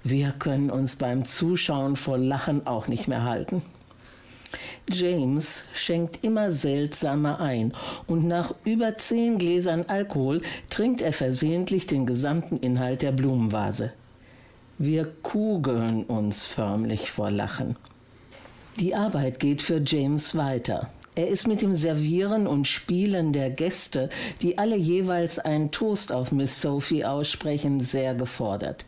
Wir 0.05 0.33
können 0.39 0.71
uns 0.71 0.97
beim 0.97 1.25
Zuschauen 1.25 1.97
vor 1.97 2.19
Lachen 2.19 2.67
auch 2.67 2.89
nicht 2.89 3.09
mehr 3.09 3.25
halten. 3.25 3.63
James 4.91 5.69
schenkt 5.75 6.23
immer 6.25 6.53
seltsamer 6.53 7.41
ein 7.41 7.75
und 8.07 8.27
nach 8.27 8.55
über 8.65 8.97
zehn 8.99 9.39
Gläsern 9.39 9.85
Alkohol 9.89 10.43
trinkt 10.71 11.01
er 11.01 11.13
versehentlich 11.13 11.87
den 11.87 12.07
gesamten 12.07 12.59
Inhalt 12.59 13.01
der 13.03 13.13
Blumenvase. 13.13 13.93
Wir 14.79 15.07
kugeln 15.23 16.05
uns 16.05 16.47
förmlich 16.47 17.11
vor 17.11 17.31
Lachen. 17.31 17.77
Die 18.79 18.95
Arbeit 18.95 19.41
geht 19.41 19.61
für 19.61 19.83
James 19.85 20.37
weiter. 20.37 20.89
Er 21.17 21.27
ist 21.27 21.49
mit 21.49 21.63
dem 21.63 21.75
Servieren 21.75 22.47
und 22.47 22.69
Spielen 22.69 23.33
der 23.33 23.51
Gäste, 23.51 24.09
die 24.41 24.57
alle 24.57 24.77
jeweils 24.77 25.41
einen 25.41 25.73
Toast 25.73 26.13
auf 26.13 26.31
Miss 26.31 26.61
Sophie 26.61 27.05
aussprechen, 27.05 27.81
sehr 27.81 28.15
gefordert. 28.15 28.87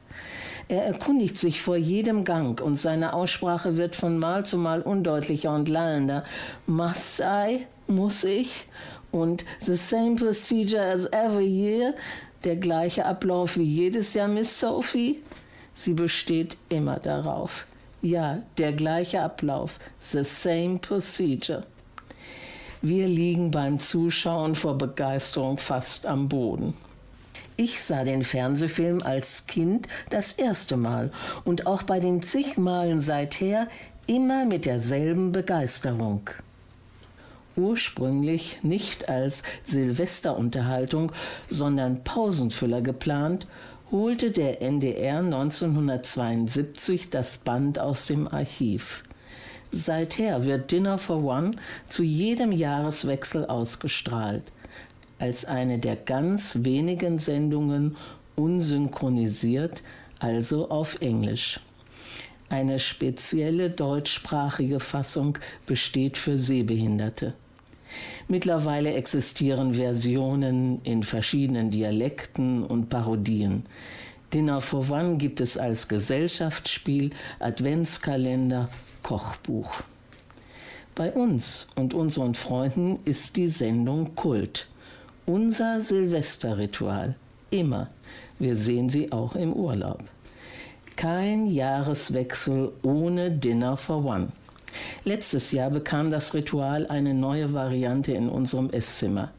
Er 0.69 0.85
erkundigt 0.85 1.39
sich 1.39 1.61
vor 1.61 1.75
jedem 1.75 2.25
Gang 2.25 2.61
und 2.61 2.77
seine 2.77 3.15
Aussprache 3.15 3.79
wird 3.79 3.97
von 3.97 4.17
Mal 4.17 4.47
zu 4.47 4.59
Mal 4.59 4.81
undeutlicher 4.81 5.53
und 5.53 5.69
lallender. 5.69 6.23
Must 6.69 7.19
I? 7.19 7.67
Muss 7.89 8.23
ich? 8.23 8.67
Und 9.11 9.45
the 9.61 9.75
same 9.75 10.15
procedure 10.15 10.85
as 10.85 11.07
every 11.07 11.49
year? 11.49 11.95
Der 12.45 12.55
gleiche 12.55 13.07
Ablauf 13.07 13.57
wie 13.57 13.65
jedes 13.65 14.15
Jahr, 14.15 14.29
Miss 14.29 14.61
Sophie? 14.61 15.21
Sie 15.75 15.95
besteht 15.95 16.57
immer 16.69 17.01
darauf. 17.01 17.67
Ja, 18.03 18.43
der 18.57 18.73
gleiche 18.73 19.21
Ablauf. 19.21 19.79
The 19.99 20.25
same 20.25 20.79
procedure. 20.79 21.65
Wir 22.81 23.07
liegen 23.07 23.51
beim 23.51 23.79
Zuschauen 23.79 24.55
vor 24.55 24.79
Begeisterung 24.79 25.59
fast 25.59 26.07
am 26.07 26.31
Boden. 26.31 26.73
Ich 27.59 27.83
sah 27.83 28.05
den 28.05 28.25
Fernsehfilm 28.25 29.03
als 29.03 29.47
Kind 29.47 29.87
das 30.09 30.33
erste 30.33 30.79
Mal 30.79 31.11
und 31.45 31.67
auch 31.67 31.83
bei 31.83 32.01
den 32.01 32.23
zig 32.23 32.57
Malen 32.57 33.01
seither 33.01 33.69
immer 34.07 34.47
mit 34.47 34.65
derselben 34.65 35.31
Begeisterung. 35.31 36.31
Ursprünglich 37.57 38.61
nicht 38.63 39.11
als 39.11 39.43
Silvesterunterhaltung, 39.65 41.13
sondern 41.51 42.03
Pausenfüller 42.03 42.81
geplant, 42.81 43.47
holte 43.91 44.31
der 44.31 44.63
NDR 44.63 45.19
1972 45.19 47.11
das 47.11 47.39
Band 47.39 47.79
aus 47.79 48.07
dem 48.07 48.29
Archiv. 48.29 49.05
Seither 49.71 50.45
wird 50.45 50.73
Dinner 50.73 50.99
for 50.99 51.23
One 51.23 51.53
zu 51.89 52.03
jedem 52.03 52.53
Jahreswechsel 52.53 53.47
ausgestrahlt 53.47 54.45
als 55.21 55.45
eine 55.45 55.79
der 55.79 55.97
ganz 55.97 56.59
wenigen 56.63 57.19
Sendungen 57.19 57.97
unsynchronisiert, 58.37 59.83
also 60.19 60.71
auf 60.71 61.01
Englisch. 61.03 61.61
Eine 62.49 62.79
spezielle 62.79 63.71
deutschsprachige 63.71 64.81
Fassung 64.81 65.39
besteht 65.67 66.19
für 66.19 66.37
Sehbehinderte. 66.37 67.35
Mittlerweile 68.29 68.95
existieren 68.95 69.75
Versionen 69.75 70.81
in 70.85 71.03
verschiedenen 71.03 71.71
Dialekten 71.71 72.65
und 72.65 72.89
Parodien. 72.89 73.65
Dinner 74.33 74.61
for 74.61 74.89
One 74.91 75.17
gibt 75.17 75.41
es 75.41 75.59
als 75.59 75.89
Gesellschaftsspiel, 75.89 77.11
Adventskalender, 77.41 78.69
Kochbuch. 79.03 79.83
Bei 80.95 81.13
uns 81.13 81.69
und 81.77 81.95
unseren 81.95 82.35
Freunden 82.35 83.01
ist 83.05 83.37
die 83.37 83.49
Sendung 83.49 84.15
Kult 84.15 84.69
unser 85.31 85.81
Silvesterritual. 85.81 87.15
Immer. 87.51 87.89
Wir 88.39 88.57
sehen 88.57 88.89
sie 88.89 89.13
auch 89.13 89.37
im 89.37 89.53
Urlaub. 89.53 90.03
Kein 90.97 91.47
Jahreswechsel 91.47 92.73
ohne 92.83 93.31
Dinner 93.31 93.77
for 93.77 94.05
One. 94.05 94.29
Letztes 95.05 95.53
Jahr 95.53 95.71
bekam 95.71 96.11
das 96.11 96.35
Ritual 96.35 96.87
eine 96.87 97.15
neue 97.15 97.53
Variante 97.53 98.13
in 98.13 98.29
unserem 98.29 98.71
Esszimmer. 98.71 99.33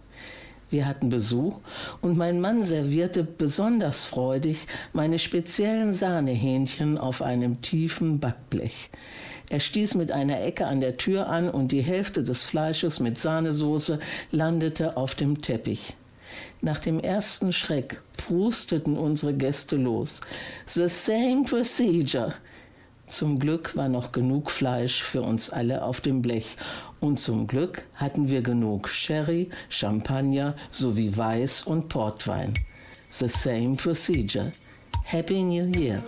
Wir 0.69 0.87
hatten 0.87 1.09
Besuch 1.09 1.59
und 2.01 2.17
mein 2.17 2.39
Mann 2.39 2.63
servierte 2.63 3.23
besonders 3.25 4.05
freudig 4.05 4.67
meine 4.93 5.19
speziellen 5.19 5.93
Sahnehähnchen 5.93 6.97
auf 6.97 7.21
einem 7.21 7.61
tiefen 7.61 8.19
Backblech. 8.19 8.89
Er 9.49 9.59
stieß 9.59 9.95
mit 9.95 10.13
einer 10.13 10.41
Ecke 10.41 10.65
an 10.65 10.79
der 10.79 10.95
Tür 10.95 11.27
an 11.27 11.49
und 11.49 11.73
die 11.73 11.81
Hälfte 11.81 12.23
des 12.23 12.43
Fleisches 12.43 13.01
mit 13.01 13.19
Sahnesoße 13.19 13.99
landete 14.31 14.95
auf 14.95 15.13
dem 15.13 15.41
Teppich. 15.41 15.93
Nach 16.61 16.79
dem 16.79 17.01
ersten 17.01 17.51
Schreck 17.51 18.01
prusteten 18.15 18.97
unsere 18.97 19.33
Gäste 19.33 19.75
los. 19.75 20.21
The 20.67 20.87
same 20.87 21.43
procedure. 21.43 22.33
Zum 23.11 23.39
Glück 23.39 23.75
war 23.75 23.89
noch 23.89 24.13
genug 24.13 24.49
Fleisch 24.49 25.03
für 25.03 25.21
uns 25.21 25.49
alle 25.49 25.83
auf 25.83 25.99
dem 25.99 26.21
Blech. 26.21 26.55
Und 27.01 27.19
zum 27.19 27.45
Glück 27.45 27.83
hatten 27.95 28.29
wir 28.29 28.41
genug 28.41 28.87
Sherry, 28.87 29.49
Champagner 29.67 30.55
sowie 30.71 31.17
Weiß 31.17 31.63
und 31.63 31.89
Portwein. 31.89 32.53
The 33.09 33.27
same 33.27 33.75
procedure. 33.75 34.49
Happy 35.03 35.43
New 35.43 35.77
Year! 35.77 36.01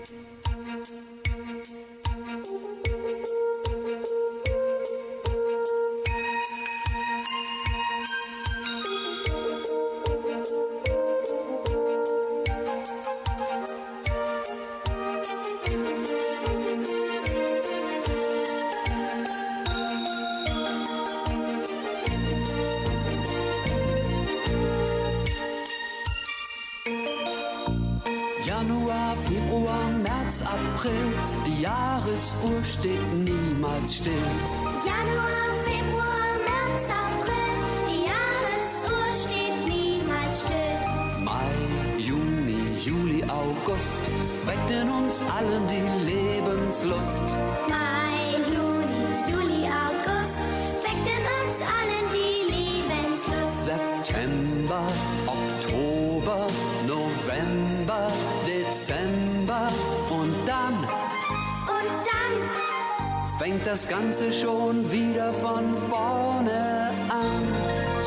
Das 63.84 63.90
Ganze 63.90 64.32
schon 64.32 64.90
wieder 64.92 65.34
von 65.34 65.76
vorne 65.90 66.92
an. 67.10 67.44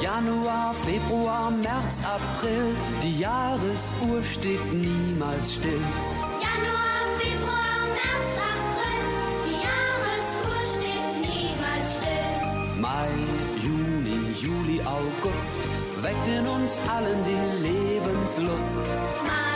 Januar, 0.00 0.74
Februar, 0.84 1.50
März, 1.50 2.00
April, 2.04 2.74
die 3.02 3.18
Jahresuhr 3.20 4.22
steht 4.22 4.64
niemals 4.72 5.54
still. 5.54 5.80
Januar, 6.40 7.00
Februar, 7.18 7.78
März, 7.98 8.34
April, 8.54 9.04
die 9.46 9.58
Jahresuhr 9.66 10.60
steht 10.76 11.08
niemals 11.20 11.86
still. 11.96 12.80
Mai, 12.80 13.08
Juni, 13.62 14.32
Juli, 14.32 14.80
August 14.82 15.60
weckt 16.02 16.28
in 16.28 16.46
uns 16.46 16.78
allen 16.88 17.22
die 17.24 17.68
Lebenslust. 17.68 18.80
Mai, 19.26 19.55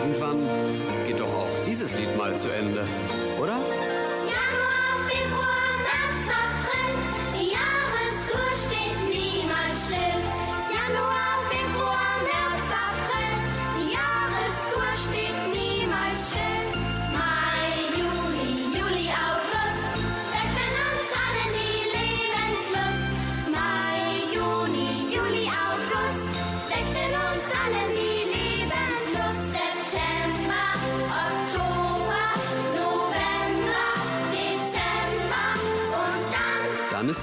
irgendwann 0.00 0.38
geht 1.06 1.20
doch 1.20 1.28
auch 1.28 1.64
dieses 1.66 1.96
Lied 1.98 2.16
mal 2.16 2.36
zu 2.36 2.48
Ende, 2.50 2.84
oder? 3.40 3.60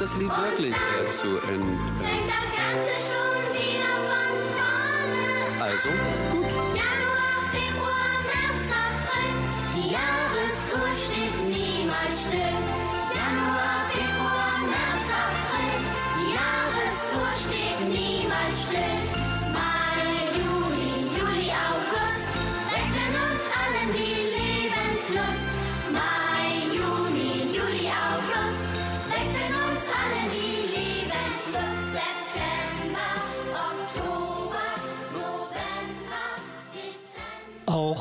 Ist 0.01 0.13
das 0.13 0.19
Lied 0.19 0.29
wirklich 0.29 0.75
äh, 0.75 1.11
zu 1.11 1.39
Ende. 1.49 1.73
fängt 1.97 2.29
das 2.29 2.47
Ganze 2.53 2.93
schon 3.09 3.41
wieder 3.57 3.93
von 4.05 4.37
vorne. 4.53 5.63
Also, 5.63 5.89
gut. 6.31 6.51
Januar, 6.77 7.37
Februar, 7.51 7.86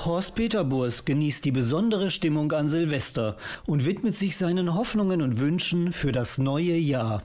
Horst 0.06 0.36
Peter 0.36 0.62
Burs 0.62 1.04
genießt 1.04 1.44
die 1.44 1.50
besondere 1.50 2.10
Stimmung 2.12 2.52
an 2.52 2.68
Silvester 2.68 3.36
und 3.66 3.84
widmet 3.84 4.14
sich 4.14 4.36
seinen 4.36 4.72
Hoffnungen 4.76 5.20
und 5.20 5.40
Wünschen 5.40 5.92
für 5.92 6.12
das 6.12 6.38
neue 6.38 6.76
Jahr. 6.76 7.24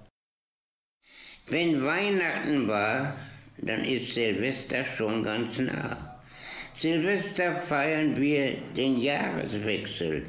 Wenn 1.47 1.86
Weihnachten 1.86 2.67
war, 2.67 3.17
dann 3.59 3.86
ist 3.86 4.15
Silvester 4.15 4.84
schon 4.84 5.23
ganz 5.23 5.59
nah. 5.59 6.21
Silvester 6.75 7.55
feiern 7.55 8.19
wir 8.19 8.57
den 8.75 8.99
Jahreswechsel. 8.99 10.25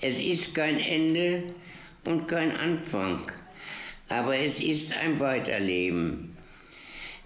Es 0.00 0.18
ist 0.20 0.54
kein 0.54 0.78
Ende 0.78 1.42
und 2.04 2.28
kein 2.28 2.56
Anfang, 2.56 3.22
aber 4.08 4.38
es 4.38 4.62
ist 4.62 4.96
ein 4.96 5.18
Weiterleben. 5.18 6.36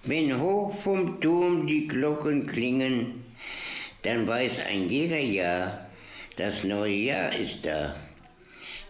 Wenn 0.05 0.41
hoch 0.41 0.75
vom 0.75 1.21
Turm 1.21 1.67
die 1.67 1.87
Glocken 1.87 2.47
klingen, 2.47 3.30
dann 4.03 4.27
weiß 4.27 4.59
ein 4.67 4.89
jeder 4.89 5.19
Jahr, 5.19 5.87
das 6.37 6.65
neue 6.65 6.95
Jahr 6.95 7.35
ist 7.35 7.65
da. 7.67 7.97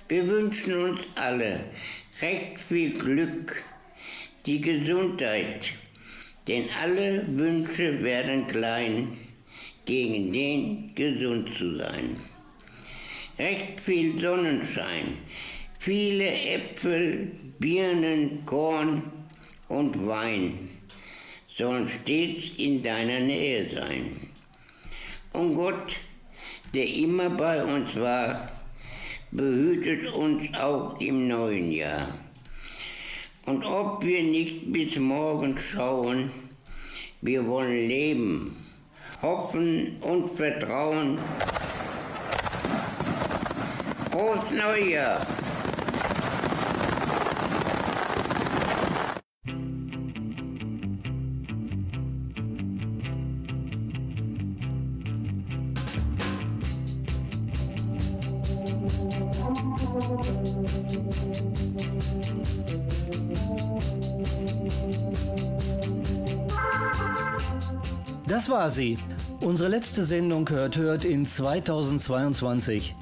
Wir 0.09 0.27
wünschen 0.27 0.75
uns 0.75 1.09
alle 1.15 1.61
recht 2.21 2.61
viel 2.61 2.99
Glück, 2.99 3.63
die 4.47 4.61
Gesundheit, 4.61 5.73
denn 6.49 6.69
alle 6.81 7.25
Wünsche 7.29 8.03
werden 8.03 8.47
klein, 8.47 9.17
gegen 9.87 10.33
den 10.33 10.95
gesund 10.95 11.53
zu 11.57 11.77
sein. 11.77 12.17
Recht 13.39 13.81
viel 13.81 14.19
Sonnenschein, 14.21 15.19
viele 15.79 16.31
Äpfel, 16.31 17.33
Birnen, 17.59 18.45
Korn 18.47 19.11
und 19.69 20.07
Wein 20.07 20.69
sollen 21.49 21.89
stets 21.89 22.53
in 22.59 22.83
deiner 22.83 23.21
Nähe 23.21 23.69
sein. 23.69 24.30
Und 25.33 25.55
Gott, 25.55 25.97
der 26.75 26.87
immer 26.87 27.31
bei 27.31 27.63
uns 27.63 27.95
war, 27.95 28.51
behütet 29.31 30.13
uns 30.13 30.53
auch 30.55 31.01
im 31.01 31.29
neuen 31.29 31.71
Jahr. 31.71 32.09
Und 33.47 33.65
ob 33.65 34.05
wir 34.05 34.23
nicht 34.23 34.73
bis 34.73 34.97
morgen 34.97 35.57
schauen, 35.57 36.31
wir 37.21 37.47
wollen 37.47 37.89
leben, 37.89 38.57
hoffen 39.23 39.99
und 40.01 40.37
vertrauen. 40.37 41.19
Frohes 44.11 44.51
Neujahr! 44.51 45.40
Das 68.41 68.49
war 68.49 68.71
sie. 68.71 68.97
Unsere 69.43 69.69
letzte 69.69 70.03
Sendung 70.03 70.49
hört 70.49 70.79
hört 70.79 71.05
in 71.05 71.27
2022. 71.27 72.95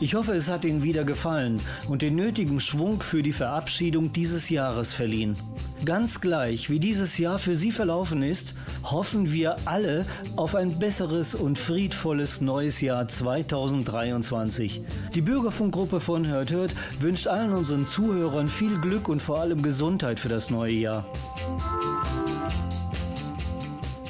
Ich 0.00 0.14
hoffe, 0.14 0.32
es 0.32 0.48
hat 0.48 0.64
Ihnen 0.64 0.82
wieder 0.82 1.04
gefallen 1.04 1.60
und 1.86 2.00
den 2.00 2.16
nötigen 2.16 2.60
Schwung 2.60 3.02
für 3.02 3.22
die 3.22 3.34
Verabschiedung 3.34 4.14
dieses 4.14 4.48
Jahres 4.48 4.94
verliehen. 4.94 5.36
Ganz 5.84 6.22
gleich, 6.22 6.70
wie 6.70 6.80
dieses 6.80 7.18
Jahr 7.18 7.38
für 7.38 7.54
Sie 7.54 7.72
verlaufen 7.72 8.22
ist, 8.22 8.54
hoffen 8.84 9.32
wir 9.32 9.56
alle 9.66 10.06
auf 10.36 10.54
ein 10.54 10.78
besseres 10.78 11.34
und 11.34 11.58
friedvolles 11.58 12.40
neues 12.40 12.80
Jahr 12.80 13.06
2023. 13.06 14.80
Die 15.14 15.20
Bürgerfunkgruppe 15.20 16.00
von 16.00 16.26
Hört 16.26 16.52
Hört 16.52 16.74
wünscht 17.00 17.26
allen 17.26 17.52
unseren 17.52 17.84
Zuhörern 17.84 18.48
viel 18.48 18.78
Glück 18.80 19.10
und 19.10 19.20
vor 19.20 19.40
allem 19.40 19.60
Gesundheit 19.60 20.18
für 20.18 20.30
das 20.30 20.48
neue 20.48 20.72
Jahr. 20.72 21.06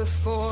before. 0.03 0.51